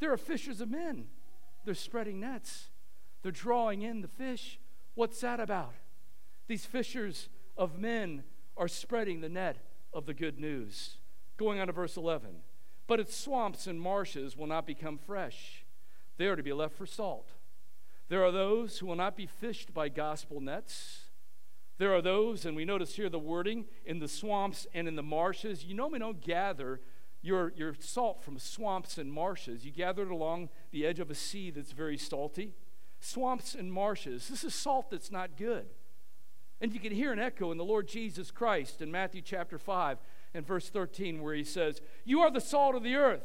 there 0.00 0.14
are 0.14 0.16
fishers 0.16 0.62
of 0.62 0.70
men. 0.70 1.08
They're 1.66 1.74
spreading 1.74 2.20
nets. 2.20 2.70
They're 3.22 3.32
drawing 3.32 3.82
in 3.82 4.00
the 4.00 4.08
fish. 4.08 4.58
What's 4.94 5.20
that 5.20 5.40
about? 5.40 5.74
These 6.46 6.64
fishers 6.64 7.28
of 7.56 7.78
men 7.78 8.24
are 8.56 8.68
spreading 8.68 9.20
the 9.20 9.28
net 9.28 9.58
of 9.92 10.06
the 10.06 10.14
good 10.14 10.38
news. 10.38 10.96
Going 11.36 11.60
on 11.60 11.66
to 11.66 11.72
verse 11.72 11.96
11. 11.96 12.30
But 12.86 13.00
its 13.00 13.16
swamps 13.16 13.66
and 13.66 13.80
marshes 13.80 14.36
will 14.36 14.46
not 14.46 14.66
become 14.66 14.98
fresh, 14.98 15.64
they 16.16 16.26
are 16.26 16.36
to 16.36 16.42
be 16.42 16.52
left 16.52 16.74
for 16.74 16.86
salt. 16.86 17.30
There 18.08 18.24
are 18.24 18.32
those 18.32 18.78
who 18.78 18.86
will 18.86 18.96
not 18.96 19.16
be 19.16 19.26
fished 19.26 19.74
by 19.74 19.90
gospel 19.90 20.40
nets. 20.40 21.02
There 21.76 21.94
are 21.94 22.02
those, 22.02 22.44
and 22.44 22.56
we 22.56 22.64
notice 22.64 22.96
here 22.96 23.10
the 23.10 23.18
wording, 23.18 23.66
in 23.84 23.98
the 24.00 24.08
swamps 24.08 24.66
and 24.74 24.88
in 24.88 24.96
the 24.96 25.02
marshes. 25.02 25.64
You 25.64 25.86
we 25.86 25.98
don't 25.98 26.20
gather 26.20 26.80
your, 27.20 27.52
your 27.54 27.74
salt 27.78 28.24
from 28.24 28.38
swamps 28.38 28.98
and 28.98 29.12
marshes. 29.12 29.64
You 29.64 29.70
gather 29.70 30.02
it 30.02 30.10
along 30.10 30.48
the 30.72 30.86
edge 30.86 30.98
of 30.98 31.10
a 31.10 31.14
sea 31.14 31.50
that's 31.50 31.72
very 31.72 31.98
salty 31.98 32.54
swamps 33.00 33.54
and 33.54 33.72
marshes. 33.72 34.28
This 34.28 34.44
is 34.44 34.54
salt 34.54 34.90
that's 34.90 35.10
not 35.10 35.36
good. 35.36 35.66
And 36.60 36.72
you 36.72 36.80
can 36.80 36.92
hear 36.92 37.12
an 37.12 37.20
echo 37.20 37.52
in 37.52 37.58
the 37.58 37.64
Lord 37.64 37.86
Jesus 37.86 38.30
Christ 38.30 38.82
in 38.82 38.90
Matthew 38.90 39.22
chapter 39.22 39.58
5 39.58 39.98
and 40.34 40.46
verse 40.46 40.68
13, 40.68 41.22
where 41.22 41.34
he 41.34 41.44
says, 41.44 41.80
You 42.04 42.20
are 42.20 42.30
the 42.30 42.40
salt 42.40 42.74
of 42.74 42.82
the 42.82 42.96
earth, 42.96 43.22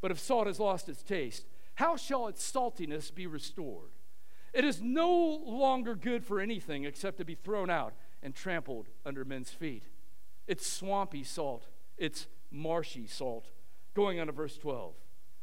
but 0.00 0.10
if 0.10 0.18
salt 0.18 0.46
has 0.46 0.58
lost 0.58 0.88
its 0.88 1.02
taste, 1.02 1.46
how 1.74 1.96
shall 1.96 2.26
its 2.26 2.42
saltiness 2.42 3.14
be 3.14 3.26
restored? 3.26 3.90
It 4.52 4.64
is 4.64 4.80
no 4.82 5.08
longer 5.08 5.94
good 5.94 6.24
for 6.24 6.40
anything 6.40 6.84
except 6.84 7.18
to 7.18 7.24
be 7.24 7.36
thrown 7.36 7.70
out 7.70 7.94
and 8.22 8.34
trampled 8.34 8.88
under 9.06 9.24
men's 9.24 9.50
feet. 9.50 9.84
It's 10.48 10.66
swampy 10.66 11.22
salt, 11.22 11.68
it's 11.96 12.26
marshy 12.50 13.06
salt. 13.06 13.46
Going 13.94 14.18
on 14.20 14.26
to 14.26 14.32
verse 14.32 14.56
12. 14.58 14.94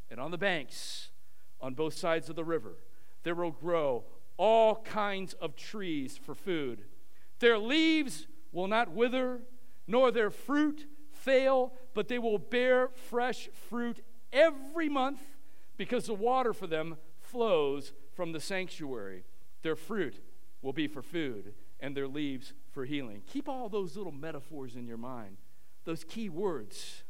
And 0.09 0.19
on 0.19 0.31
the 0.31 0.38
banks, 0.38 1.09
on 1.62 1.74
both 1.74 1.93
sides 1.93 2.29
of 2.29 2.35
the 2.35 2.43
river, 2.43 2.75
there 3.25 3.36
will 3.36 3.51
grow 3.51 4.03
all 4.38 4.75
kinds 4.75 5.34
of 5.34 5.55
trees 5.55 6.15
for 6.15 6.36
food. 6.36 6.84
Their 7.39 7.58
leaves 7.58 8.27
will 8.51 8.67
not 8.67 8.91
wither, 8.91 9.41
nor 9.88 10.12
their 10.12 10.29
fruit 10.29 10.86
fail, 11.12 11.74
but 11.96 12.08
they 12.08 12.20
will 12.20 12.38
bear 12.38 12.89
fresh 13.10 13.50
fruit 13.70 14.01
every 14.32 14.88
month. 14.88 15.20
because 15.77 16.05
the 16.05 16.13
water 16.13 16.53
for 16.53 16.67
them 16.67 16.96
flows 17.20 17.91
from 18.13 18.32
the 18.32 18.39
sanctuary. 18.39 19.25
Their 19.62 19.75
fruit 19.75 20.24
will 20.62 20.72
be 20.72 20.88
for 20.88 21.01
food, 21.01 21.53
and 21.82 21.98
their 21.98 22.08
leaves 22.08 22.53
for 22.72 22.86
healing. 22.86 23.24
Keep 23.27 23.50
all 23.50 23.67
those 23.67 23.98
little 23.98 24.13
metaphors 24.13 24.77
in 24.77 24.88
your 24.88 24.96
mind, 24.96 25.36
those 25.84 26.05
key 26.05 26.29
words. 26.29 27.03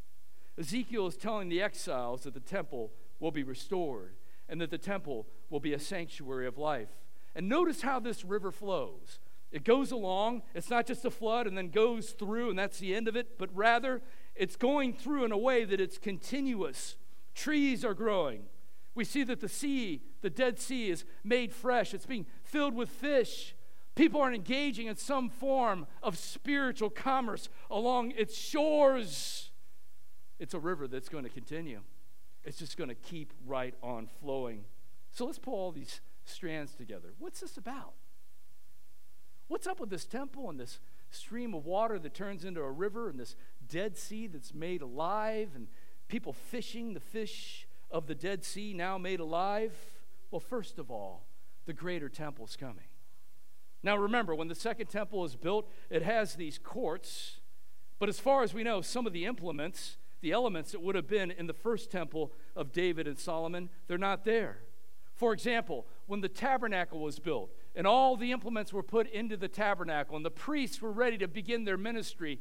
Ezekiel 0.57 1.05
is 1.05 1.15
telling 1.15 1.47
the 1.47 1.61
exiles 1.61 2.23
that 2.23 2.33
the 2.33 2.39
temple 2.39 2.91
will 3.19 3.29
be 3.29 3.43
restored 3.43 4.15
and 4.49 4.61
that 4.61 4.69
the 4.69 4.77
temple 4.77 5.27
will 5.49 5.59
be 5.59 5.73
a 5.73 5.79
sanctuary 5.79 6.47
of 6.47 6.57
life. 6.57 6.89
And 7.35 7.49
notice 7.49 7.81
how 7.81 7.99
this 7.99 8.23
river 8.23 8.51
flows. 8.51 9.19
It 9.51 9.63
goes 9.63 9.91
along, 9.91 10.43
it's 10.53 10.69
not 10.69 10.85
just 10.85 11.05
a 11.05 11.11
flood 11.11 11.47
and 11.47 11.57
then 11.57 11.69
goes 11.69 12.11
through, 12.11 12.49
and 12.49 12.59
that's 12.59 12.79
the 12.79 12.93
end 12.93 13.07
of 13.07 13.15
it, 13.15 13.37
but 13.37 13.49
rather 13.55 14.01
it's 14.35 14.55
going 14.55 14.93
through 14.93 15.23
in 15.25 15.31
a 15.31 15.37
way 15.37 15.63
that 15.63 15.79
it's 15.79 15.97
continuous. 15.97 16.97
Trees 17.33 17.85
are 17.85 17.93
growing. 17.93 18.47
We 18.95 19.03
see 19.03 19.23
that 19.23 19.41
the 19.41 19.49
sea, 19.49 20.01
the 20.21 20.29
Dead 20.29 20.59
Sea, 20.59 20.89
is 20.89 21.05
made 21.23 21.53
fresh, 21.53 21.93
it's 21.93 22.05
being 22.05 22.25
filled 22.43 22.73
with 22.73 22.89
fish. 22.89 23.55
People 23.95 24.19
are 24.19 24.33
engaging 24.33 24.87
in 24.87 24.97
some 24.97 25.29
form 25.29 25.87
of 26.03 26.17
spiritual 26.17 26.89
commerce 26.89 27.47
along 27.71 28.11
its 28.11 28.37
shores. 28.37 29.51
It's 30.37 30.53
a 30.53 30.59
river 30.59 30.87
that's 30.87 31.07
going 31.07 31.23
to 31.23 31.29
continue. 31.29 31.79
It's 32.45 32.59
just 32.59 32.77
going 32.77 32.89
to 32.89 32.95
keep 32.95 33.33
right 33.45 33.73
on 33.81 34.07
flowing. 34.21 34.65
So 35.11 35.25
let's 35.25 35.39
pull 35.39 35.55
all 35.55 35.71
these 35.71 36.01
strands 36.25 36.75
together. 36.75 37.13
What's 37.17 37.39
this 37.41 37.57
about? 37.57 37.93
What's 39.47 39.67
up 39.67 39.79
with 39.79 39.89
this 39.89 40.05
temple 40.05 40.49
and 40.49 40.59
this 40.59 40.79
stream 41.09 41.53
of 41.53 41.65
water 41.65 41.99
that 41.99 42.13
turns 42.13 42.45
into 42.45 42.61
a 42.61 42.71
river 42.71 43.09
and 43.09 43.19
this 43.19 43.35
Dead 43.67 43.97
Sea 43.97 44.27
that's 44.27 44.53
made 44.53 44.81
alive 44.81 45.49
and 45.55 45.67
people 46.07 46.33
fishing 46.33 46.93
the 46.93 46.99
fish 46.99 47.67
of 47.91 48.07
the 48.07 48.15
Dead 48.15 48.43
Sea 48.43 48.73
now 48.73 48.97
made 48.97 49.19
alive? 49.19 49.73
Well, 50.31 50.39
first 50.39 50.79
of 50.79 50.91
all, 50.91 51.25
the 51.65 51.73
greater 51.73 52.09
temple's 52.09 52.55
coming. 52.55 52.85
Now 53.83 53.97
remember, 53.97 54.33
when 54.33 54.47
the 54.47 54.55
second 54.55 54.87
temple 54.87 55.23
is 55.25 55.35
built, 55.35 55.69
it 55.89 56.01
has 56.01 56.35
these 56.35 56.57
courts, 56.57 57.39
but 57.99 58.09
as 58.09 58.19
far 58.19 58.41
as 58.41 58.53
we 58.53 58.63
know, 58.63 58.81
some 58.81 59.05
of 59.05 59.13
the 59.13 59.25
implements, 59.25 59.97
the 60.25 60.31
elements 60.31 60.71
that 60.71 60.81
would 60.81 60.95
have 60.95 61.07
been 61.07 61.29
in 61.29 61.45
the 61.45 61.53
first 61.53 61.91
temple 61.91 62.31
of 62.55 62.71
David 62.71 63.07
and 63.07 63.19
Solomon, 63.19 63.69
they're 63.87 63.95
not 63.99 64.25
there. 64.25 64.57
For 65.13 65.33
example, 65.33 65.85
when 66.07 66.19
the 66.19 66.27
tabernacle 66.27 66.99
was 66.99 67.19
built 67.19 67.51
and 67.75 67.85
all 67.85 68.17
the 68.17 68.31
implements 68.31 68.73
were 68.73 68.81
put 68.81 69.07
into 69.11 69.37
the 69.37 69.47
tabernacle 69.47 70.15
and 70.15 70.25
the 70.25 70.31
priests 70.31 70.81
were 70.81 70.91
ready 70.91 71.19
to 71.19 71.27
begin 71.27 71.63
their 71.63 71.77
ministry, 71.77 72.39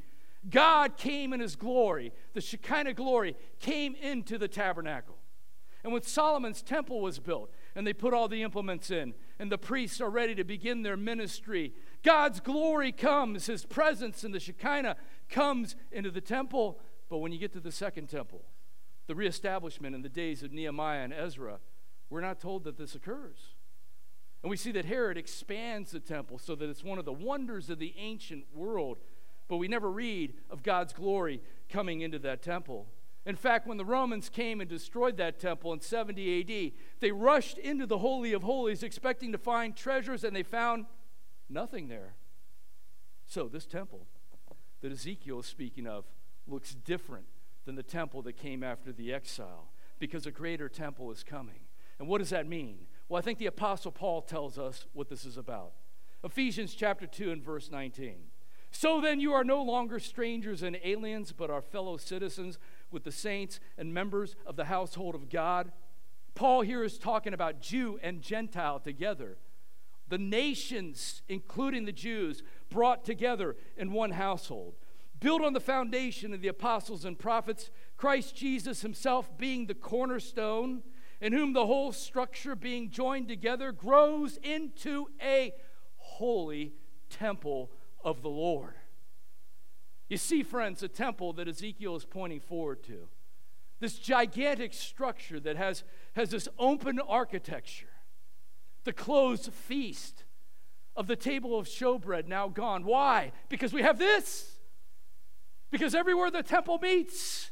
God 0.48 0.96
came 0.96 1.34
in 1.34 1.40
his 1.40 1.56
glory. 1.56 2.14
The 2.32 2.40
Shekinah 2.40 2.94
glory 2.94 3.36
came 3.60 3.94
into 3.96 4.38
the 4.38 4.48
tabernacle. 4.48 5.18
And 5.82 5.92
when 5.92 6.00
Solomon's 6.00 6.62
temple 6.62 7.02
was 7.02 7.18
built 7.18 7.50
and 7.74 7.86
they 7.86 7.92
put 7.92 8.14
all 8.14 8.28
the 8.28 8.42
implements 8.42 8.90
in, 8.90 9.12
and 9.38 9.52
the 9.52 9.58
priests 9.58 10.00
are 10.00 10.08
ready 10.08 10.34
to 10.36 10.44
begin 10.44 10.82
their 10.82 10.96
ministry. 10.96 11.74
God's 12.02 12.40
glory 12.40 12.92
comes, 12.92 13.44
His 13.44 13.66
presence 13.66 14.24
in 14.24 14.32
the 14.32 14.40
Shekinah 14.40 14.96
comes 15.28 15.76
into 15.92 16.10
the 16.10 16.22
temple. 16.22 16.80
But 17.08 17.18
when 17.18 17.32
you 17.32 17.38
get 17.38 17.52
to 17.52 17.60
the 17.60 17.72
second 17.72 18.08
temple, 18.08 18.42
the 19.06 19.14
reestablishment 19.14 19.94
in 19.94 20.02
the 20.02 20.08
days 20.08 20.42
of 20.42 20.52
Nehemiah 20.52 21.02
and 21.02 21.12
Ezra, 21.12 21.58
we're 22.10 22.20
not 22.20 22.40
told 22.40 22.64
that 22.64 22.78
this 22.78 22.94
occurs. 22.94 23.54
And 24.42 24.50
we 24.50 24.56
see 24.56 24.72
that 24.72 24.84
Herod 24.84 25.16
expands 25.16 25.90
the 25.90 26.00
temple 26.00 26.38
so 26.38 26.54
that 26.54 26.68
it's 26.68 26.84
one 26.84 26.98
of 26.98 27.04
the 27.04 27.12
wonders 27.12 27.70
of 27.70 27.78
the 27.78 27.94
ancient 27.96 28.44
world, 28.54 28.98
but 29.48 29.56
we 29.56 29.68
never 29.68 29.90
read 29.90 30.34
of 30.50 30.62
God's 30.62 30.92
glory 30.92 31.40
coming 31.70 32.02
into 32.02 32.18
that 32.20 32.42
temple. 32.42 32.86
In 33.26 33.36
fact, 33.36 33.66
when 33.66 33.78
the 33.78 33.86
Romans 33.86 34.28
came 34.28 34.60
and 34.60 34.68
destroyed 34.68 35.16
that 35.16 35.38
temple 35.38 35.72
in 35.72 35.80
70 35.80 36.40
AD, 36.40 36.72
they 37.00 37.10
rushed 37.10 37.56
into 37.56 37.86
the 37.86 37.98
Holy 37.98 38.34
of 38.34 38.42
Holies 38.42 38.82
expecting 38.82 39.32
to 39.32 39.38
find 39.38 39.74
treasures, 39.74 40.24
and 40.24 40.36
they 40.36 40.42
found 40.42 40.84
nothing 41.48 41.88
there. 41.88 42.14
So, 43.26 43.48
this 43.48 43.64
temple 43.64 44.06
that 44.82 44.92
Ezekiel 44.92 45.40
is 45.40 45.46
speaking 45.46 45.86
of 45.86 46.04
looks 46.46 46.74
different 46.74 47.26
than 47.64 47.74
the 47.74 47.82
temple 47.82 48.22
that 48.22 48.36
came 48.36 48.62
after 48.62 48.92
the 48.92 49.12
exile 49.12 49.70
because 49.98 50.26
a 50.26 50.30
greater 50.30 50.68
temple 50.68 51.10
is 51.10 51.22
coming. 51.22 51.60
And 51.98 52.08
what 52.08 52.18
does 52.18 52.30
that 52.30 52.46
mean? 52.46 52.86
Well, 53.08 53.18
I 53.18 53.22
think 53.22 53.38
the 53.38 53.46
Apostle 53.46 53.92
Paul 53.92 54.22
tells 54.22 54.58
us 54.58 54.86
what 54.92 55.08
this 55.08 55.24
is 55.24 55.36
about. 55.36 55.72
Ephesians 56.22 56.74
chapter 56.74 57.06
2 57.06 57.30
and 57.30 57.42
verse 57.42 57.70
19. 57.70 58.16
So 58.70 59.00
then, 59.00 59.20
you 59.20 59.32
are 59.32 59.44
no 59.44 59.62
longer 59.62 60.00
strangers 60.00 60.62
and 60.64 60.76
aliens, 60.82 61.32
but 61.32 61.48
are 61.48 61.62
fellow 61.62 61.96
citizens 61.96 62.58
with 62.90 63.04
the 63.04 63.12
saints 63.12 63.60
and 63.78 63.94
members 63.94 64.34
of 64.44 64.56
the 64.56 64.64
household 64.64 65.14
of 65.14 65.30
God. 65.30 65.70
Paul 66.34 66.62
here 66.62 66.82
is 66.82 66.98
talking 66.98 67.32
about 67.32 67.60
Jew 67.60 68.00
and 68.02 68.20
Gentile 68.20 68.80
together. 68.80 69.38
The 70.08 70.18
nations, 70.18 71.22
including 71.28 71.84
the 71.84 71.92
Jews, 71.92 72.42
brought 72.68 73.04
together 73.04 73.56
in 73.76 73.92
one 73.92 74.10
household. 74.10 74.74
Built 75.20 75.42
on 75.42 75.52
the 75.52 75.60
foundation 75.60 76.34
of 76.34 76.40
the 76.40 76.48
apostles 76.48 77.04
and 77.04 77.18
prophets, 77.18 77.70
Christ 77.96 78.34
Jesus 78.36 78.82
himself 78.82 79.36
being 79.38 79.66
the 79.66 79.74
cornerstone, 79.74 80.82
in 81.20 81.32
whom 81.32 81.52
the 81.52 81.66
whole 81.66 81.92
structure 81.92 82.54
being 82.54 82.90
joined 82.90 83.28
together 83.28 83.72
grows 83.72 84.38
into 84.42 85.06
a 85.22 85.54
holy 85.96 86.74
temple 87.08 87.70
of 88.04 88.22
the 88.22 88.28
Lord. 88.28 88.74
You 90.08 90.18
see, 90.18 90.42
friends, 90.42 90.82
a 90.82 90.88
temple 90.88 91.32
that 91.34 91.48
Ezekiel 91.48 91.96
is 91.96 92.04
pointing 92.04 92.40
forward 92.40 92.82
to. 92.84 93.08
This 93.80 93.98
gigantic 93.98 94.74
structure 94.74 95.40
that 95.40 95.56
has, 95.56 95.82
has 96.14 96.30
this 96.30 96.48
open 96.58 97.00
architecture. 97.00 97.88
The 98.84 98.92
closed 98.92 99.52
feast 99.52 100.24
of 100.94 101.06
the 101.06 101.16
table 101.16 101.58
of 101.58 101.66
showbread 101.66 102.26
now 102.26 102.48
gone. 102.48 102.84
Why? 102.84 103.32
Because 103.48 103.72
we 103.72 103.82
have 103.82 103.98
this. 103.98 104.53
Because 105.74 105.96
everywhere 105.96 106.30
the 106.30 106.44
temple 106.44 106.78
meets, 106.78 107.50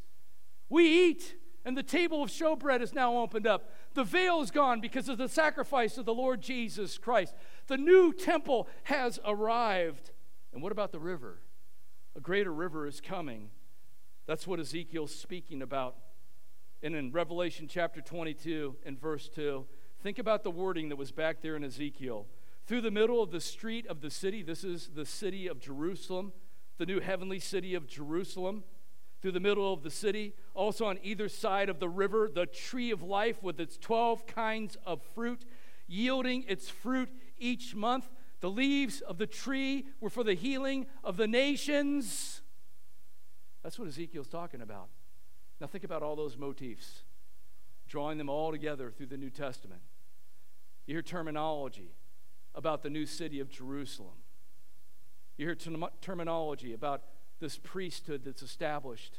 we 0.68 1.08
eat, 1.08 1.34
and 1.64 1.76
the 1.76 1.82
table 1.82 2.22
of 2.22 2.30
showbread 2.30 2.80
is 2.80 2.94
now 2.94 3.18
opened 3.18 3.48
up. 3.48 3.68
The 3.94 4.04
veil 4.04 4.40
is 4.40 4.52
gone 4.52 4.80
because 4.80 5.08
of 5.08 5.18
the 5.18 5.28
sacrifice 5.28 5.98
of 5.98 6.04
the 6.04 6.14
Lord 6.14 6.40
Jesus 6.40 6.98
Christ. 6.98 7.34
The 7.66 7.76
new 7.76 8.12
temple 8.12 8.68
has 8.84 9.18
arrived. 9.24 10.12
And 10.52 10.62
what 10.62 10.70
about 10.70 10.92
the 10.92 11.00
river? 11.00 11.40
A 12.14 12.20
greater 12.20 12.52
river 12.52 12.86
is 12.86 13.00
coming. 13.00 13.50
That's 14.26 14.46
what 14.46 14.60
Ezekiel's 14.60 15.12
speaking 15.12 15.60
about. 15.60 15.96
And 16.80 16.94
in 16.94 17.10
Revelation 17.10 17.66
chapter 17.68 18.00
22 18.00 18.76
and 18.86 19.00
verse 19.00 19.28
2, 19.30 19.66
think 20.00 20.20
about 20.20 20.44
the 20.44 20.50
wording 20.52 20.90
that 20.90 20.96
was 20.96 21.10
back 21.10 21.42
there 21.42 21.56
in 21.56 21.64
Ezekiel. 21.64 22.28
Through 22.68 22.82
the 22.82 22.92
middle 22.92 23.20
of 23.20 23.32
the 23.32 23.40
street 23.40 23.84
of 23.88 24.00
the 24.00 24.10
city, 24.10 24.44
this 24.44 24.62
is 24.62 24.90
the 24.94 25.06
city 25.06 25.48
of 25.48 25.58
Jerusalem, 25.58 26.32
the 26.78 26.86
new 26.86 27.00
heavenly 27.00 27.38
city 27.38 27.74
of 27.74 27.86
Jerusalem. 27.86 28.64
Through 29.20 29.32
the 29.32 29.40
middle 29.40 29.72
of 29.72 29.84
the 29.84 29.90
city, 29.90 30.34
also 30.52 30.86
on 30.86 30.98
either 31.00 31.28
side 31.28 31.68
of 31.68 31.78
the 31.78 31.88
river, 31.88 32.28
the 32.28 32.44
tree 32.44 32.90
of 32.90 33.04
life 33.04 33.40
with 33.40 33.60
its 33.60 33.78
12 33.78 34.26
kinds 34.26 34.76
of 34.84 35.00
fruit, 35.14 35.44
yielding 35.86 36.44
its 36.48 36.68
fruit 36.68 37.08
each 37.38 37.76
month. 37.76 38.08
The 38.40 38.50
leaves 38.50 39.00
of 39.00 39.18
the 39.18 39.28
tree 39.28 39.86
were 40.00 40.10
for 40.10 40.24
the 40.24 40.34
healing 40.34 40.86
of 41.04 41.16
the 41.16 41.28
nations. 41.28 42.42
That's 43.62 43.78
what 43.78 43.86
Ezekiel's 43.86 44.26
talking 44.26 44.60
about. 44.60 44.88
Now, 45.60 45.68
think 45.68 45.84
about 45.84 46.02
all 46.02 46.16
those 46.16 46.36
motifs, 46.36 47.04
drawing 47.86 48.18
them 48.18 48.28
all 48.28 48.50
together 48.50 48.90
through 48.90 49.06
the 49.06 49.16
New 49.16 49.30
Testament. 49.30 49.82
You 50.86 50.96
hear 50.96 51.02
terminology 51.02 51.94
about 52.56 52.82
the 52.82 52.90
new 52.90 53.06
city 53.06 53.38
of 53.38 53.48
Jerusalem. 53.48 54.21
You 55.42 55.48
hear 55.48 55.54
term- 55.56 55.86
terminology 56.00 56.72
about 56.72 57.02
this 57.40 57.58
priesthood 57.58 58.22
that's 58.24 58.42
established. 58.42 59.18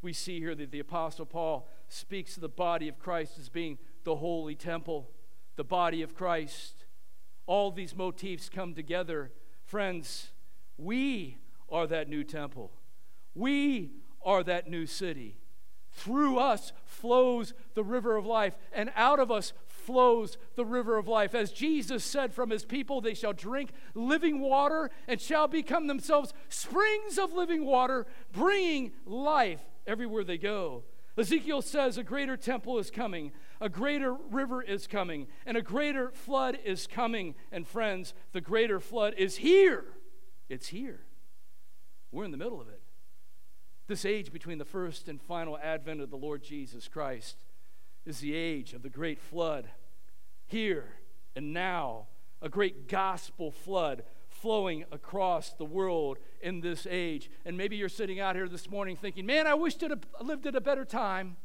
We 0.00 0.12
see 0.12 0.38
here 0.38 0.54
that 0.54 0.70
the 0.70 0.78
Apostle 0.78 1.26
Paul 1.26 1.66
speaks 1.88 2.36
of 2.36 2.42
the 2.42 2.48
body 2.48 2.86
of 2.86 3.00
Christ 3.00 3.36
as 3.36 3.48
being 3.48 3.78
the 4.04 4.14
holy 4.14 4.54
temple, 4.54 5.10
the 5.56 5.64
body 5.64 6.02
of 6.02 6.14
Christ 6.14 6.86
all 7.46 7.72
these 7.72 7.96
motifs 7.96 8.48
come 8.48 8.74
together. 8.74 9.32
Friends, 9.64 10.30
we 10.76 11.38
are 11.68 11.88
that 11.88 12.08
new 12.08 12.22
temple. 12.24 12.70
We 13.34 13.90
are 14.24 14.42
that 14.44 14.68
new 14.68 14.86
city. 14.86 15.38
Through 15.90 16.38
us 16.38 16.72
flows 16.84 17.54
the 17.74 17.84
river 17.84 18.16
of 18.16 18.26
life, 18.26 18.56
and 18.72 18.92
out 18.94 19.18
of 19.18 19.30
us 19.30 19.52
flows 19.86 20.36
the 20.56 20.64
river 20.64 20.96
of 20.96 21.08
life. 21.08 21.34
As 21.34 21.52
Jesus 21.52 22.04
said, 22.04 22.34
from 22.34 22.50
his 22.50 22.64
people 22.64 23.00
they 23.00 23.14
shall 23.14 23.32
drink 23.32 23.70
living 23.94 24.40
water 24.40 24.90
and 25.06 25.20
shall 25.20 25.48
become 25.48 25.86
themselves 25.86 26.34
springs 26.48 27.18
of 27.18 27.32
living 27.32 27.64
water, 27.64 28.06
bringing 28.32 28.92
life 29.06 29.62
everywhere 29.86 30.24
they 30.24 30.38
go. 30.38 30.82
Ezekiel 31.16 31.62
says 31.62 31.96
a 31.96 32.02
greater 32.02 32.36
temple 32.36 32.78
is 32.78 32.90
coming, 32.90 33.32
a 33.60 33.70
greater 33.70 34.12
river 34.12 34.60
is 34.60 34.86
coming, 34.86 35.28
and 35.46 35.56
a 35.56 35.62
greater 35.62 36.10
flood 36.10 36.58
is 36.64 36.86
coming. 36.86 37.34
And 37.50 37.66
friends, 37.66 38.12
the 38.32 38.42
greater 38.42 38.80
flood 38.80 39.14
is 39.16 39.36
here. 39.36 39.84
It's 40.50 40.68
here. 40.68 41.06
We're 42.12 42.24
in 42.24 42.32
the 42.32 42.36
middle 42.36 42.60
of 42.60 42.68
it. 42.68 42.82
This 43.86 44.04
age 44.04 44.32
between 44.32 44.58
the 44.58 44.64
first 44.64 45.08
and 45.08 45.22
final 45.22 45.56
advent 45.58 46.00
of 46.00 46.10
the 46.10 46.16
Lord 46.16 46.42
Jesus 46.42 46.88
Christ. 46.88 47.44
Is 48.06 48.20
the 48.20 48.34
age 48.34 48.72
of 48.72 48.82
the 48.82 48.88
great 48.88 49.20
flood. 49.20 49.68
Here 50.46 50.86
and 51.34 51.52
now, 51.52 52.06
a 52.40 52.48
great 52.48 52.88
gospel 52.88 53.50
flood 53.50 54.04
flowing 54.28 54.84
across 54.92 55.50
the 55.52 55.64
world 55.64 56.18
in 56.40 56.60
this 56.60 56.86
age. 56.88 57.30
And 57.44 57.56
maybe 57.56 57.76
you're 57.76 57.88
sitting 57.88 58.20
out 58.20 58.36
here 58.36 58.48
this 58.48 58.70
morning 58.70 58.96
thinking, 58.96 59.26
man, 59.26 59.46
I 59.46 59.54
wish 59.54 59.76
I 59.82 60.22
lived 60.22 60.46
at 60.46 60.54
a 60.54 60.60
better 60.60 60.84
time. 60.84 61.36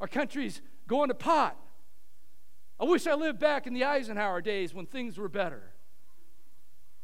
Our 0.00 0.08
country's 0.08 0.60
going 0.86 1.08
to 1.08 1.14
pot. 1.14 1.56
I 2.80 2.84
wish 2.84 3.06
I 3.06 3.14
lived 3.14 3.40
back 3.40 3.66
in 3.66 3.74
the 3.74 3.84
Eisenhower 3.84 4.40
days 4.40 4.72
when 4.72 4.86
things 4.86 5.18
were 5.18 5.28
better. 5.28 5.72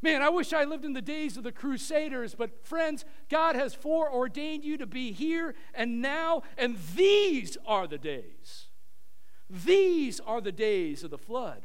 Man, 0.05 0.21
I 0.21 0.29
wish 0.29 0.53
I 0.53 0.65
lived 0.65 0.85
in 0.85 0.93
the 0.93 1.01
days 1.01 1.39
of 1.39 1.45
the 1.45 1.51
Crusaders, 1.51 2.35
but 2.35 2.67
friends, 2.67 3.07
God 3.31 3.57
has 3.57 3.73
foreordained 3.73 4.63
you 4.63 4.77
to 4.77 4.85
be 4.85 5.13
here 5.13 5.55
and 5.73 6.03
now, 6.03 6.43
and 6.59 6.77
these 6.95 7.57
are 7.67 7.87
the 7.87 7.97
days. 7.97 8.67
These 9.49 10.21
are 10.21 10.43
the 10.43 10.53
days 10.53 11.05
of 11.05 11.11
the 11.11 11.17
flood. 11.17 11.63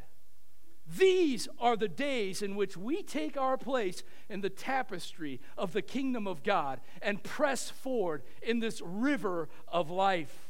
These 0.88 1.50
are 1.60 1.76
the 1.76 1.90
days 1.90 2.42
in 2.42 2.56
which 2.56 2.78
we 2.78 3.04
take 3.04 3.36
our 3.36 3.58
place 3.58 4.04
in 4.30 4.40
the 4.40 4.50
tapestry 4.50 5.42
of 5.58 5.74
the 5.74 5.82
kingdom 5.82 6.26
of 6.26 6.42
God 6.42 6.80
and 7.02 7.22
press 7.22 7.70
forward 7.70 8.24
in 8.42 8.62
this 8.62 8.82
river 8.82 9.50
of 9.68 9.90
life. 9.90 10.48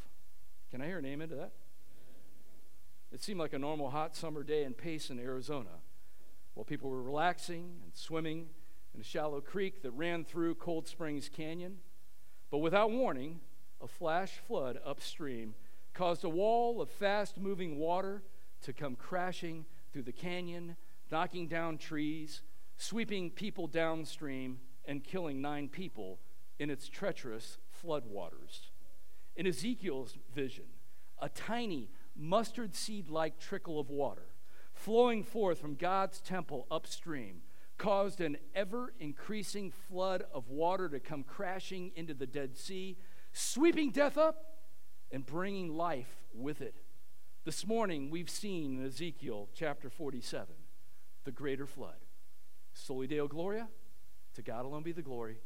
Can 0.70 0.84
I 0.84 0.86
hear 0.86 1.00
an 1.00 1.08
amen 1.08 1.30
to 1.30 1.36
that? 1.38 1.54
It 3.12 3.24
seemed 3.24 3.40
like 3.40 3.54
a 3.54 3.60
normal 3.60 3.90
hot 3.90 4.16
summer 4.16 4.44
day 4.44 4.64
in 4.64 4.76
Payson, 4.76 5.20
Arizona. 5.20 5.80
While 6.60 6.66
people 6.66 6.90
were 6.90 7.02
relaxing 7.02 7.80
and 7.86 7.96
swimming 7.96 8.50
in 8.94 9.00
a 9.00 9.04
shallow 9.06 9.40
creek 9.40 9.82
that 9.82 9.92
ran 9.92 10.26
through 10.26 10.56
Cold 10.56 10.90
Springs 10.90 11.30
Canyon. 11.30 11.78
But 12.52 12.58
without 12.58 12.92
warning, 12.92 13.40
a 13.82 13.88
flash 13.88 14.32
flood 14.46 14.78
upstream 14.86 15.56
caused 15.94 16.26
a 16.26 16.30
wall 16.30 16.82
of 16.82 16.90
fast 16.90 17.40
moving 17.40 17.78
water 17.78 18.24
to 18.64 18.74
come 18.74 18.98
crashing 18.98 19.68
through 19.94 20.02
the 20.02 20.12
canyon, 20.12 20.76
knocking 21.10 21.48
down 21.48 21.78
trees, 21.78 22.42
sweeping 22.76 23.32
people 23.32 23.68
downstream, 23.68 24.60
and 24.84 25.02
killing 25.02 25.40
nine 25.40 25.70
people 25.70 26.20
in 26.60 26.70
its 26.70 26.90
treacherous 26.90 27.58
floodwaters. 27.82 28.68
In 29.38 29.48
Ezekiel's 29.48 30.18
vision, 30.36 30.66
a 31.22 31.30
tiny 31.30 31.90
mustard 32.18 32.76
seed 32.76 33.10
like 33.10 33.40
trickle 33.40 33.80
of 33.80 33.90
water 33.90 34.29
flowing 34.90 35.24
forth 35.24 35.62
from 35.62 35.76
God's 35.76 36.20
temple 36.20 36.66
upstream 36.72 37.44
caused 37.78 38.22
an 38.22 38.36
ever 38.56 38.92
increasing 39.00 39.70
flood 39.70 40.24
of 40.34 40.50
water 40.50 40.90
to 40.90 41.00
come 41.00 41.22
crashing 41.22 41.92
into 41.96 42.16
the 42.16 42.26
Dead 42.26 42.58
Sea, 42.58 42.98
sweeping 43.32 43.92
death 43.92 44.18
up 44.18 44.64
and 45.12 45.24
bringing 45.24 45.78
life 45.78 46.24
with 46.34 46.60
it. 46.60 46.74
This 47.46 47.68
morning, 47.68 48.10
we've 48.10 48.32
seen 48.32 48.80
in 48.80 48.86
Ezekiel 48.88 49.48
chapter 49.54 49.92
47 49.92 50.48
the 51.24 51.32
greater 51.32 51.68
flood. 51.68 52.08
Soli 52.74 53.06
Deo 53.06 53.28
Gloria, 53.28 53.68
to 54.34 54.42
God 54.42 54.66
alone 54.66 54.82
be 54.82 54.92
the 54.92 55.04
glory. 55.04 55.38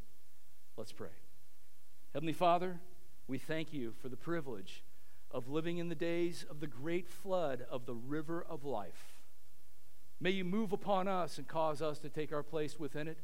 Let's 0.78 0.92
pray. 0.92 1.12
Heavenly 2.14 2.32
Father, 2.32 2.80
we 3.28 3.36
thank 3.36 3.74
you 3.74 3.92
for 4.00 4.08
the 4.08 4.16
privilege 4.16 4.84
of 5.30 5.50
living 5.50 5.76
in 5.76 5.90
the 5.90 5.94
days 5.94 6.46
of 6.48 6.60
the 6.60 6.66
great 6.66 7.10
flood 7.10 7.66
of 7.70 7.84
the 7.84 7.94
river 7.94 8.42
of 8.48 8.64
life. 8.64 9.13
May 10.20 10.30
you 10.30 10.44
move 10.44 10.72
upon 10.72 11.08
us 11.08 11.38
and 11.38 11.46
cause 11.46 11.82
us 11.82 11.98
to 12.00 12.08
take 12.08 12.32
our 12.32 12.42
place 12.42 12.78
within 12.78 13.08
it 13.08 13.18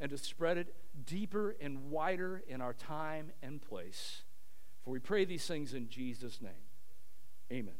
and 0.00 0.10
to 0.10 0.18
spread 0.18 0.58
it 0.58 0.74
deeper 1.06 1.54
and 1.60 1.90
wider 1.90 2.42
in 2.48 2.60
our 2.60 2.72
time 2.72 3.30
and 3.42 3.62
place. 3.62 4.22
For 4.84 4.90
we 4.90 4.98
pray 4.98 5.24
these 5.24 5.46
things 5.46 5.74
in 5.74 5.88
Jesus' 5.88 6.40
name. 6.40 6.52
Amen. 7.52 7.74